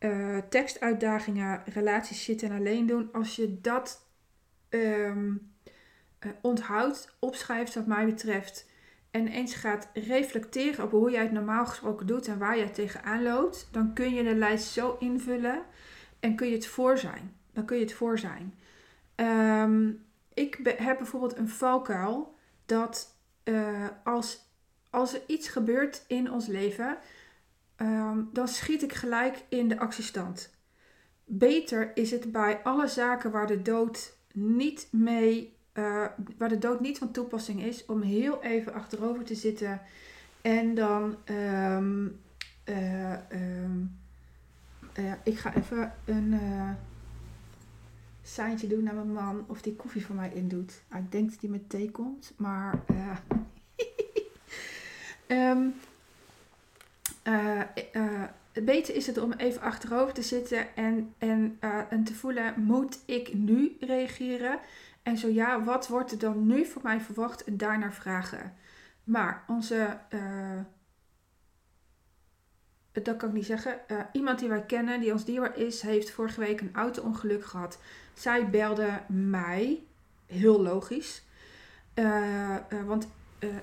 uh, 0.00 0.38
tekstuitdagingen, 0.48 1.62
relaties 1.72 2.24
zitten 2.24 2.50
en 2.50 2.56
alleen 2.56 2.86
doen. 2.86 3.08
Als 3.12 3.36
je 3.36 3.60
dat 3.60 4.06
um, 4.70 5.52
uh, 6.26 6.32
onthoudt, 6.42 7.16
opschrijft 7.18 7.74
wat 7.74 7.86
mij 7.86 8.04
betreft. 8.04 8.66
En 9.10 9.28
eens 9.28 9.54
gaat 9.54 9.88
reflecteren 9.92 10.84
op 10.84 10.90
hoe 10.90 11.10
jij 11.10 11.22
het 11.22 11.32
normaal 11.32 11.66
gesproken 11.66 12.06
doet 12.06 12.28
en 12.28 12.38
waar 12.38 12.58
jij 12.58 12.68
tegenaan 12.68 13.22
loopt. 13.22 13.68
Dan 13.72 13.92
kun 13.94 14.14
je 14.14 14.22
de 14.22 14.34
lijst 14.34 14.68
zo 14.72 14.96
invullen 14.98 15.62
en 16.20 16.36
kun 16.36 16.48
je 16.48 16.54
het 16.54 16.66
voor 16.66 16.98
zijn. 16.98 17.36
Dan 17.52 17.64
kun 17.64 17.76
je 17.76 17.82
het 17.82 17.92
voor 17.92 18.18
zijn. 18.18 18.54
Um, 19.16 20.04
ik 20.34 20.74
heb 20.76 20.98
bijvoorbeeld 20.98 21.36
een 21.36 21.48
valkuil 21.48 22.34
dat 22.66 23.16
uh, 23.44 23.86
als, 24.04 24.40
als 24.90 25.14
er 25.14 25.20
iets 25.26 25.48
gebeurt 25.48 26.04
in 26.06 26.30
ons 26.32 26.46
leven 26.46 26.98
um, 27.80 28.28
dan 28.32 28.48
schiet 28.48 28.82
ik 28.82 28.92
gelijk 28.92 29.44
in 29.48 29.68
de 29.68 29.78
actiestand. 29.78 30.54
Beter 31.24 31.90
is 31.96 32.10
het 32.10 32.32
bij 32.32 32.62
alle 32.62 32.88
zaken 32.88 33.30
waar 33.30 33.46
de 33.46 33.62
dood 33.62 34.16
niet 34.32 34.88
mee, 34.90 35.56
uh, 35.74 36.06
waar 36.38 36.48
de 36.48 36.58
dood 36.58 36.80
niet 36.80 36.98
van 36.98 37.10
toepassing 37.10 37.62
is, 37.62 37.86
om 37.86 38.02
heel 38.02 38.42
even 38.42 38.72
achterover 38.72 39.24
te 39.24 39.34
zitten 39.34 39.80
en 40.40 40.74
dan. 40.74 41.16
Um, 41.24 42.20
uh, 42.64 43.12
um, 43.12 43.98
uh, 44.98 45.12
ik 45.24 45.38
ga 45.38 45.54
even 45.54 45.92
een 46.04 46.40
seintje 48.22 48.66
doen 48.66 48.82
naar 48.82 48.94
mijn 48.94 49.12
man 49.12 49.44
of 49.48 49.62
die 49.62 49.76
koffie 49.76 50.06
voor 50.06 50.14
mij 50.14 50.32
indoet. 50.34 50.82
Ah, 50.88 50.98
ik 50.98 51.12
denk 51.12 51.30
dat 51.30 51.40
die 51.40 51.50
met 51.50 51.70
thee 51.70 51.90
komt, 51.90 52.32
maar. 52.36 52.80
um, 55.28 55.74
uh, 57.28 58.22
beter 58.62 58.94
is 58.94 59.06
het 59.06 59.18
om 59.18 59.32
even 59.32 59.60
achterover 59.60 60.14
te 60.14 60.22
zitten 60.22 60.76
en, 60.76 61.14
en, 61.18 61.58
uh, 61.60 61.80
en 61.90 62.04
te 62.04 62.14
voelen, 62.14 62.54
moet 62.56 62.98
ik 63.04 63.34
nu 63.34 63.76
reageren? 63.80 64.58
En 65.02 65.16
zo 65.16 65.28
ja, 65.28 65.64
wat 65.64 65.88
wordt 65.88 66.12
er 66.12 66.18
dan 66.18 66.46
nu 66.46 66.66
voor 66.66 66.82
mij 66.82 67.00
verwacht 67.00 67.44
en 67.44 67.56
daarnaar 67.56 67.92
vragen? 67.92 68.54
Maar 69.04 69.44
onze, 69.46 69.98
dat 72.92 73.16
kan 73.16 73.28
ik 73.28 73.34
niet 73.34 73.46
zeggen. 73.46 73.80
Iemand 74.12 74.38
die 74.38 74.48
wij 74.48 74.62
kennen, 74.62 75.00
die 75.00 75.12
ons 75.12 75.24
dierbaar 75.24 75.58
is, 75.58 75.82
heeft 75.82 76.10
vorige 76.10 76.40
week 76.40 76.60
een 76.60 76.74
auto-ongeluk 76.74 77.44
gehad. 77.44 77.78
Zij 78.14 78.50
belde 78.50 79.00
mij, 79.06 79.82
heel 80.26 80.62
logisch. 80.62 81.22
Want 82.84 83.08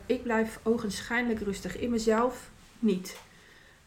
ik 0.06 0.23
blijf 0.23 0.60
ogenschijnlijk 0.63 1.39
rustig. 1.39 1.78
In 1.78 1.89
mezelf 1.89 2.51
niet. 2.80 3.17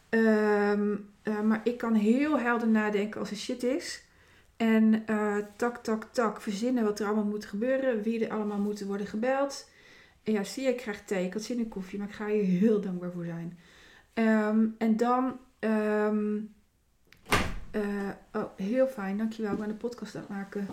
Ehm, 0.08 0.96
maar 1.44 1.60
ik 1.64 1.78
kan 1.78 1.94
heel 1.94 2.38
helder 2.38 2.68
nadenken 2.68 3.20
als 3.20 3.30
er 3.30 3.36
shit 3.36 3.62
is. 3.62 4.02
En 4.56 5.04
tak, 5.56 5.76
tak, 5.76 6.04
tak, 6.12 6.40
verzinnen 6.40 6.84
wat 6.84 7.00
er 7.00 7.06
allemaal 7.06 7.24
moet 7.24 7.44
gebeuren. 7.44 8.02
Wie 8.02 8.26
er 8.26 8.32
allemaal 8.32 8.58
moeten 8.58 8.86
worden 8.86 9.06
gebeld. 9.06 9.70
En 10.22 10.32
ja, 10.32 10.44
zie 10.44 10.62
je, 10.62 10.68
ik 10.68 10.76
krijg 10.76 11.04
thee. 11.04 11.24
Ik 11.24 11.32
had 11.32 11.42
zin 11.42 11.58
in 11.58 11.68
koffie, 11.68 11.98
maar 11.98 12.08
ik 12.08 12.14
ga 12.14 12.26
hier 12.26 12.44
heel 12.44 12.80
dankbaar 12.80 13.12
voor 13.12 13.24
zijn. 13.24 13.58
Ehm, 14.14 14.66
en 14.78 14.96
dan, 14.96 15.38
um, 15.60 16.54
uh, 17.72 18.08
oh, 18.32 18.44
heel 18.56 18.86
fijn, 18.86 19.18
dankjewel. 19.18 19.52
Ik 19.52 19.58
ben 19.58 19.68
de 19.68 19.74
podcast 19.74 20.14
aan 20.14 20.20
het 20.20 20.30
maken. 20.30 20.66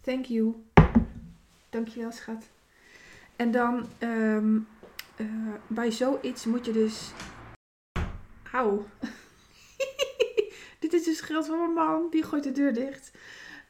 Thank 0.00 0.24
you. 0.24 0.54
Dankjewel, 1.70 2.12
schat. 2.12 2.48
En 3.36 3.50
dan, 3.50 3.86
bij 5.66 5.90
zoiets 5.90 6.44
moet 6.44 6.64
je 6.64 6.72
dus. 6.72 7.12
Auw. 8.52 8.86
Dit 10.80 10.92
is 10.92 11.04
dus 11.04 11.20
geld 11.20 11.46
van 11.46 11.58
mijn 11.58 11.72
man, 11.72 12.06
die 12.10 12.22
gooit 12.22 12.44
de 12.44 12.52
deur 12.52 12.74
dicht. 12.74 13.12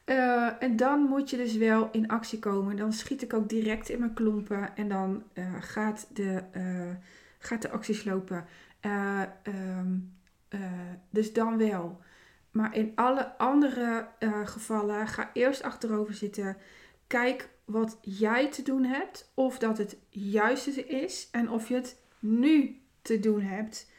Uh, 0.07 0.63
en 0.63 0.77
dan 0.77 1.01
moet 1.01 1.31
je 1.31 1.37
dus 1.37 1.57
wel 1.57 1.89
in 1.93 2.09
actie 2.09 2.39
komen. 2.39 2.77
Dan 2.77 2.93
schiet 2.93 3.23
ik 3.23 3.33
ook 3.33 3.49
direct 3.49 3.89
in 3.89 3.99
mijn 3.99 4.15
klompen 4.15 4.77
en 4.77 4.89
dan 4.89 5.23
uh, 5.35 5.63
gaat, 5.63 6.07
de, 6.13 6.43
uh, 6.57 6.95
gaat 7.39 7.63
de 7.63 7.71
acties 7.71 8.05
lopen. 8.05 8.47
Um, 9.47 10.13
dus 11.11 11.33
dan 11.33 11.59
wel. 11.59 12.01
Maar 12.51 12.77
in 12.77 12.93
alle 12.95 13.39
andere 13.39 14.09
gevallen 14.45 15.09
ga 15.09 15.31
eerst 15.33 15.63
achterover 15.63 16.15
zitten. 16.15 16.57
Kijk 17.07 17.49
wat 17.65 17.99
jij 18.01 18.51
te 18.51 18.63
doen 18.63 18.85
hebt. 18.85 19.31
Of 19.35 19.59
dat 19.59 19.79
het 19.79 19.97
juiste 20.09 20.87
is. 20.87 21.29
En 21.31 21.51
of 21.51 21.69
je 21.69 21.75
het 21.75 21.97
nu 22.19 22.81
te 23.03 23.21
doen 23.21 23.41
hebt. 23.41 23.92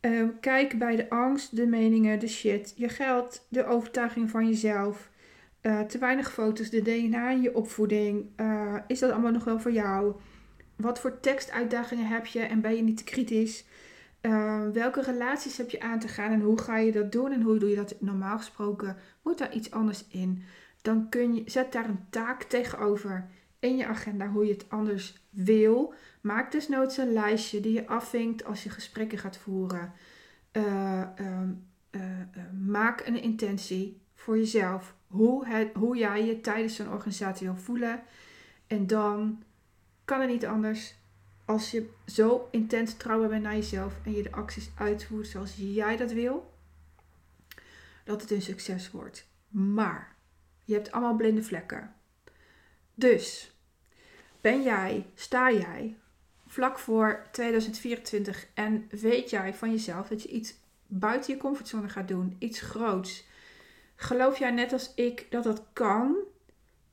Um, 0.00 0.40
kijk 0.40 0.78
bij 0.78 0.96
de 0.96 1.10
angst, 1.10 1.56
de 1.56 1.66
meningen, 1.66 2.18
de 2.18 2.28
shit, 2.28 2.72
je 2.76 2.88
geld, 2.88 3.46
de 3.48 3.66
overtuiging 3.66 4.30
van 4.30 4.46
jezelf. 4.46 5.10
Uh, 5.62 5.80
te 5.80 5.98
weinig 5.98 6.32
foto's, 6.32 6.70
de 6.70 6.82
DNA 6.82 7.30
in 7.30 7.42
je 7.42 7.54
opvoeding. 7.54 8.26
Uh, 8.36 8.76
is 8.86 8.98
dat 8.98 9.10
allemaal 9.10 9.30
nog 9.30 9.44
wel 9.44 9.60
voor 9.60 9.72
jou? 9.72 10.14
Wat 10.76 11.00
voor 11.00 11.20
tekstuitdagingen 11.20 12.06
heb 12.06 12.26
je 12.26 12.40
en 12.40 12.60
ben 12.60 12.76
je 12.76 12.82
niet 12.82 12.96
te 12.96 13.04
kritisch? 13.04 13.64
Uh, 14.22 14.68
welke 14.72 15.02
relaties 15.02 15.56
heb 15.56 15.70
je 15.70 15.80
aan 15.80 15.98
te 15.98 16.08
gaan 16.08 16.32
en 16.32 16.40
hoe 16.40 16.58
ga 16.58 16.78
je 16.78 16.92
dat 16.92 17.12
doen 17.12 17.32
en 17.32 17.42
hoe 17.42 17.58
doe 17.58 17.70
je 17.70 17.76
dat 17.76 17.94
normaal 18.00 18.38
gesproken? 18.38 18.96
Moet 19.22 19.38
daar 19.38 19.54
iets 19.54 19.70
anders 19.70 20.04
in? 20.08 20.42
Dan 20.82 21.08
kun 21.08 21.34
je, 21.34 21.42
zet 21.46 21.72
daar 21.72 21.88
een 21.88 22.06
taak 22.10 22.42
tegenover 22.42 23.28
in 23.58 23.76
je 23.76 23.86
agenda 23.86 24.28
hoe 24.28 24.46
je 24.46 24.52
het 24.52 24.66
anders 24.68 25.26
wil. 25.30 25.94
Maak 26.20 26.52
desnoods 26.52 26.96
een 26.96 27.12
lijstje 27.12 27.60
die 27.60 27.72
je 27.72 27.86
afvinkt 27.86 28.44
als 28.44 28.62
je 28.62 28.70
gesprekken 28.70 29.18
gaat 29.18 29.36
voeren. 29.36 29.92
Ehm, 30.50 31.52
maak 32.66 33.06
een 33.06 33.22
intentie 33.22 34.00
voor 34.14 34.38
jezelf 34.38 34.94
hoe, 35.06 35.46
het, 35.46 35.70
hoe 35.74 35.96
jij 35.96 36.26
je 36.26 36.40
tijdens 36.40 36.76
zo'n 36.76 36.92
organisatie 36.92 37.46
wil 37.46 37.56
voelen. 37.56 38.02
En 38.66 38.86
dan 38.86 39.42
kan 40.04 40.20
het 40.20 40.30
niet 40.30 40.46
anders 40.46 40.94
als 41.44 41.70
je 41.70 41.90
zo 42.06 42.48
intens 42.50 42.94
trouw 42.94 43.28
bent 43.28 43.42
naar 43.42 43.54
jezelf 43.54 43.94
en 44.04 44.12
je 44.12 44.22
de 44.22 44.32
acties 44.32 44.70
uitvoert 44.74 45.26
zoals 45.26 45.54
jij 45.56 45.96
dat 45.96 46.12
wil, 46.12 46.54
dat 48.04 48.20
het 48.20 48.30
een 48.30 48.42
succes 48.42 48.90
wordt. 48.90 49.26
Maar 49.48 50.16
je 50.64 50.74
hebt 50.74 50.92
allemaal 50.92 51.16
blinde 51.16 51.42
vlekken. 51.42 51.94
Dus 52.94 53.54
ben 54.40 54.62
jij, 54.62 55.06
sta 55.14 55.52
jij 55.52 55.96
vlak 56.50 56.78
voor 56.78 57.26
2024 57.32 58.46
en 58.54 58.86
weet 58.90 59.30
jij 59.30 59.54
van 59.54 59.70
jezelf 59.70 60.08
dat 60.08 60.22
je 60.22 60.28
iets 60.28 60.54
buiten 60.86 61.32
je 61.34 61.40
comfortzone 61.40 61.88
gaat 61.88 62.08
doen, 62.08 62.36
iets 62.38 62.60
groots, 62.60 63.28
Geloof 64.02 64.38
jij 64.38 64.50
net 64.50 64.72
als 64.72 64.94
ik 64.94 65.26
dat 65.30 65.44
dat 65.44 65.62
kan? 65.72 66.16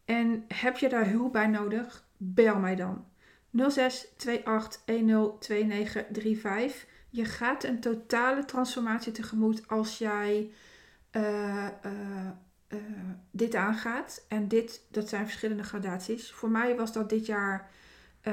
En 0.06 0.46
heb 0.48 0.78
je 0.78 0.90
daar 0.90 1.10
hulp 1.10 1.34
bij 1.34 1.48
nodig? 1.48 2.08
Bel 2.18 2.60
mij 2.60 2.76
dan. 2.76 3.06
06 3.70 4.08
28 4.44 4.86
10 4.86 5.40
2935. 5.40 6.86
Je 7.10 7.26
gaat 7.26 7.64
een 7.64 7.80
totale 7.80 8.46
transformatie 8.46 9.12
tegemoet 9.12 9.68
als 9.68 9.98
jij 9.98 10.52
uh, 11.12 11.68
uh, 11.86 12.30
uh, 12.70 12.80
dit 13.32 13.56
aangaat. 13.56 14.26
En 14.28 14.48
dit, 14.48 14.82
dat 14.92 15.10
zijn 15.10 15.26
verschillende 15.26 15.64
gradaties. 15.64 16.32
Voor 16.32 16.50
mij 16.50 16.76
was 16.76 16.94
dat 16.94 17.10
dit 17.10 17.26
jaar 17.26 17.70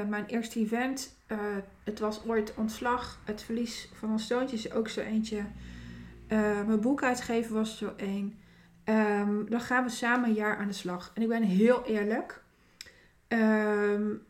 mijn 0.07 0.25
eerste 0.25 0.59
event. 0.59 1.15
het 1.83 1.99
was 1.99 2.25
ooit 2.25 2.53
ontslag. 2.55 3.19
Het 3.25 3.41
verlies 3.43 3.89
van 3.93 4.11
ons 4.11 4.27
zoontje 4.27 4.55
is 4.55 4.71
ook 4.71 4.87
zo 4.87 5.01
eentje. 5.01 5.43
mijn 6.65 6.79
boek 6.79 7.03
uitgeven 7.03 7.53
was 7.53 7.77
zo 7.77 7.93
één. 7.97 8.39
Um, 8.85 9.49
dan 9.49 9.61
gaan 9.61 9.83
we 9.83 9.89
samen 9.89 10.29
een 10.29 10.35
jaar 10.35 10.57
aan 10.57 10.67
de 10.67 10.73
slag. 10.73 11.11
En 11.13 11.21
ik 11.21 11.27
ben 11.27 11.43
heel 11.43 11.85
eerlijk. 11.85 12.43
Um, 13.27 14.21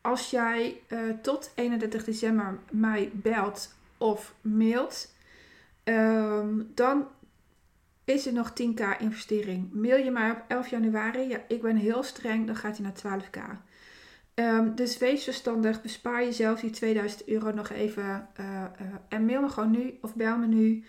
als 0.00 0.30
jij 0.30 0.82
tot 1.22 1.52
31 1.54 2.04
december 2.04 2.58
mij 2.70 3.10
belt 3.14 3.74
of 3.98 4.34
mailt, 4.40 5.14
um, 5.84 6.70
dan 6.74 7.06
is 8.04 8.26
er 8.26 8.32
nog 8.32 8.52
10k 8.52 8.98
investering. 8.98 9.72
Mail 9.72 10.04
je 10.04 10.10
mij 10.10 10.30
op 10.30 10.44
11 10.48 10.68
januari. 10.68 11.28
Ja, 11.28 11.38
ik 11.48 11.62
ben 11.62 11.76
heel 11.76 12.02
streng, 12.02 12.46
dan 12.46 12.56
gaat 12.56 12.78
hij 12.78 12.86
naar 12.86 13.20
12k. 13.20 13.68
Um, 14.34 14.74
dus 14.74 14.98
wees 14.98 15.24
verstandig, 15.24 15.82
bespaar 15.82 16.24
jezelf 16.24 16.60
die 16.60 16.70
2000 16.70 17.28
euro 17.28 17.50
nog 17.50 17.70
even. 17.70 18.28
Uh, 18.40 18.46
uh, 18.46 18.86
en 19.08 19.24
mail 19.24 19.40
me 19.40 19.48
gewoon 19.48 19.70
nu 19.70 19.98
of 20.00 20.14
bel 20.14 20.38
me 20.38 20.46
nu. 20.46 20.84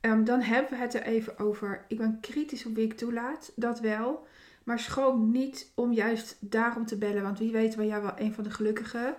Um, 0.00 0.24
dan 0.24 0.40
hebben 0.40 0.70
we 0.70 0.76
het 0.76 0.94
er 0.94 1.02
even 1.02 1.38
over. 1.38 1.84
Ik 1.88 1.98
ben 1.98 2.20
kritisch 2.20 2.66
op 2.66 2.74
wie 2.74 2.84
ik 2.84 2.96
toelaat, 2.96 3.52
dat 3.56 3.80
wel. 3.80 4.26
Maar 4.64 4.78
schroom 4.78 5.30
niet 5.30 5.72
om 5.74 5.92
juist 5.92 6.36
daarom 6.40 6.86
te 6.86 6.98
bellen, 6.98 7.22
want 7.22 7.38
wie 7.38 7.52
weet 7.52 7.76
ben 7.76 7.86
jij 7.86 8.02
wel 8.02 8.12
een 8.16 8.34
van 8.34 8.44
de 8.44 8.50
gelukkigen. 8.50 9.16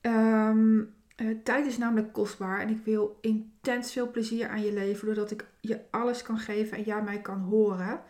Um, 0.00 0.94
uh, 1.16 1.36
tijd 1.44 1.66
is 1.66 1.78
namelijk 1.78 2.12
kostbaar 2.12 2.60
en 2.60 2.68
ik 2.68 2.84
wil 2.84 3.18
intens 3.20 3.92
veel 3.92 4.10
plezier 4.10 4.48
aan 4.48 4.62
je 4.62 4.72
leven, 4.72 5.06
doordat 5.06 5.30
ik 5.30 5.46
je 5.60 5.80
alles 5.90 6.22
kan 6.22 6.38
geven 6.38 6.76
en 6.76 6.82
jij 6.82 7.02
mij 7.02 7.20
kan 7.20 7.40
horen. 7.40 8.00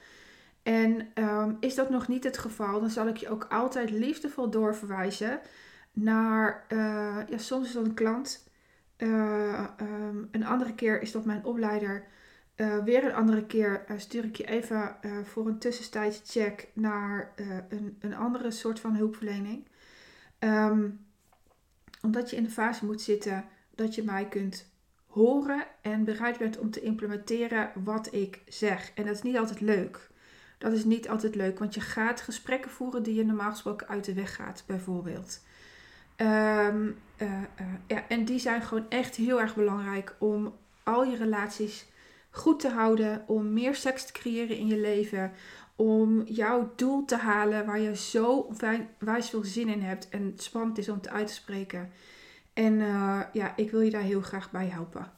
En 0.69 1.09
um, 1.15 1.57
is 1.61 1.75
dat 1.75 1.91
nog 1.91 2.09
niet 2.09 2.25
het 2.25 2.39
geval, 2.39 2.81
dan 2.81 2.91
zal 2.91 3.07
ik 3.07 3.17
je 3.17 3.29
ook 3.29 3.45
altijd 3.45 3.91
liefdevol 3.91 4.51
doorverwijzen 4.51 5.41
naar, 5.93 6.65
uh, 6.69 6.79
ja, 7.29 7.39
soms 7.39 7.67
is 7.67 7.73
dat 7.73 7.85
een 7.85 7.95
klant, 7.95 8.49
uh, 8.99 9.67
um, 9.81 10.29
een 10.31 10.45
andere 10.45 10.75
keer 10.75 11.03
is 11.03 11.13
dat 11.13 11.25
mijn 11.25 11.45
opleider. 11.45 12.05
Uh, 12.57 12.85
weer 12.85 13.05
een 13.05 13.15
andere 13.15 13.47
keer 13.47 13.85
stuur 13.97 14.25
ik 14.25 14.37
je 14.37 14.45
even 14.45 14.97
voor 15.25 15.47
een 15.47 15.59
tussentijdse 15.59 16.23
check 16.25 16.69
naar 16.73 17.33
een, 17.69 17.97
een 18.01 18.15
andere 18.15 18.51
soort 18.51 18.81
van 18.81 18.95
hulpverlening. 18.95 19.67
Um, 20.39 21.07
omdat 22.03 22.31
je 22.31 22.37
in 22.37 22.43
de 22.43 22.51
fase 22.51 22.85
moet 22.85 23.01
zitten 23.01 23.45
dat 23.75 23.95
je 23.95 24.03
mij 24.03 24.29
kunt 24.29 24.71
horen 25.07 25.67
en 25.83 26.05
bereid 26.05 26.39
bent 26.39 26.59
om 26.59 26.71
te 26.71 26.81
implementeren 26.81 27.71
wat 27.85 28.15
ik 28.15 28.43
zeg. 28.47 28.93
En 28.95 29.05
dat 29.05 29.15
is 29.15 29.23
niet 29.23 29.37
altijd 29.37 29.61
leuk. 29.61 30.08
Dat 30.59 30.73
is 30.73 30.85
niet 30.85 31.09
altijd 31.09 31.35
leuk, 31.35 31.59
want 31.59 31.75
je 31.75 31.81
gaat 31.81 32.21
gesprekken 32.21 32.71
voeren 32.71 33.03
die 33.03 33.15
je 33.15 33.25
normaal 33.25 33.51
gesproken 33.51 33.89
uit 33.89 34.05
de 34.05 34.15
weg 34.15 34.35
gaat, 34.35 34.65
bijvoorbeeld. 34.67 35.41
Um, 36.17 36.97
uh, 37.19 37.43
uh, 37.61 37.67
ja, 37.87 38.09
en 38.09 38.25
die 38.25 38.39
zijn 38.39 38.63
gewoon 38.63 38.87
echt 38.89 39.17
heel 39.17 39.41
erg 39.41 39.55
belangrijk 39.55 40.15
om 40.19 40.57
al 40.83 41.05
je 41.05 41.17
relaties 41.17 41.87
goed 42.31 42.61
te 42.61 42.69
houden, 42.69 43.25
om 43.27 43.53
meer 43.53 43.75
seks 43.75 44.07
te 44.07 44.13
creëren 44.13 44.57
in 44.57 44.67
je 44.67 44.81
leven, 44.81 45.33
om 45.77 46.23
jouw 46.23 46.73
doel 46.77 47.05
te 47.05 47.17
halen 47.17 47.67
waar 47.67 47.81
je 47.81 47.97
zo 47.97 48.53
wijs 48.99 49.31
veel 49.31 49.45
zin 49.45 49.69
in 49.69 49.83
hebt 49.83 50.09
en 50.09 50.33
spannend 50.37 50.79
is 50.79 50.89
om 50.89 51.01
te 51.01 51.11
uit 51.11 51.27
te 51.27 51.33
spreken. 51.33 51.91
En 52.53 52.73
uh, 52.73 53.21
ja, 53.33 53.57
ik 53.57 53.71
wil 53.71 53.81
je 53.81 53.91
daar 53.91 54.03
heel 54.03 54.21
graag 54.21 54.51
bij 54.51 54.67
helpen. 54.67 55.13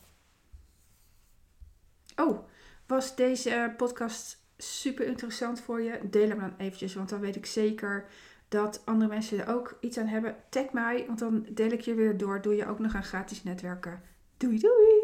Oh, 2.17 2.49
was 2.87 3.17
deze 3.17 3.75
podcast 3.77 4.40
super 4.63 5.07
interessant 5.07 5.61
voor 5.61 5.81
je? 5.81 5.99
Deel 6.11 6.29
hem 6.29 6.39
dan 6.39 6.55
eventjes, 6.59 6.95
want 6.95 7.09
dan 7.09 7.21
weet 7.21 7.37
ik 7.37 7.47
zeker 7.47 8.05
dat 8.49 8.83
andere 8.85 9.11
mensen 9.11 9.39
er 9.39 9.55
ook 9.55 9.77
iets 9.81 9.99
aan 9.99 10.07
hebben. 10.07 10.37
Tag 10.49 10.73
mij, 10.73 11.05
want 11.07 11.19
dan 11.19 11.47
deel 11.51 11.71
ik 11.71 11.81
je 11.81 11.95
weer 11.95 12.17
door. 12.17 12.41
Doe 12.41 12.57
je 12.57 12.67
ook 12.67 12.79
nog 12.79 12.95
aan 12.95 13.05
gratis 13.05 13.43
netwerken. 13.43 14.03
Doei 14.37 14.59
doei! 14.59 15.00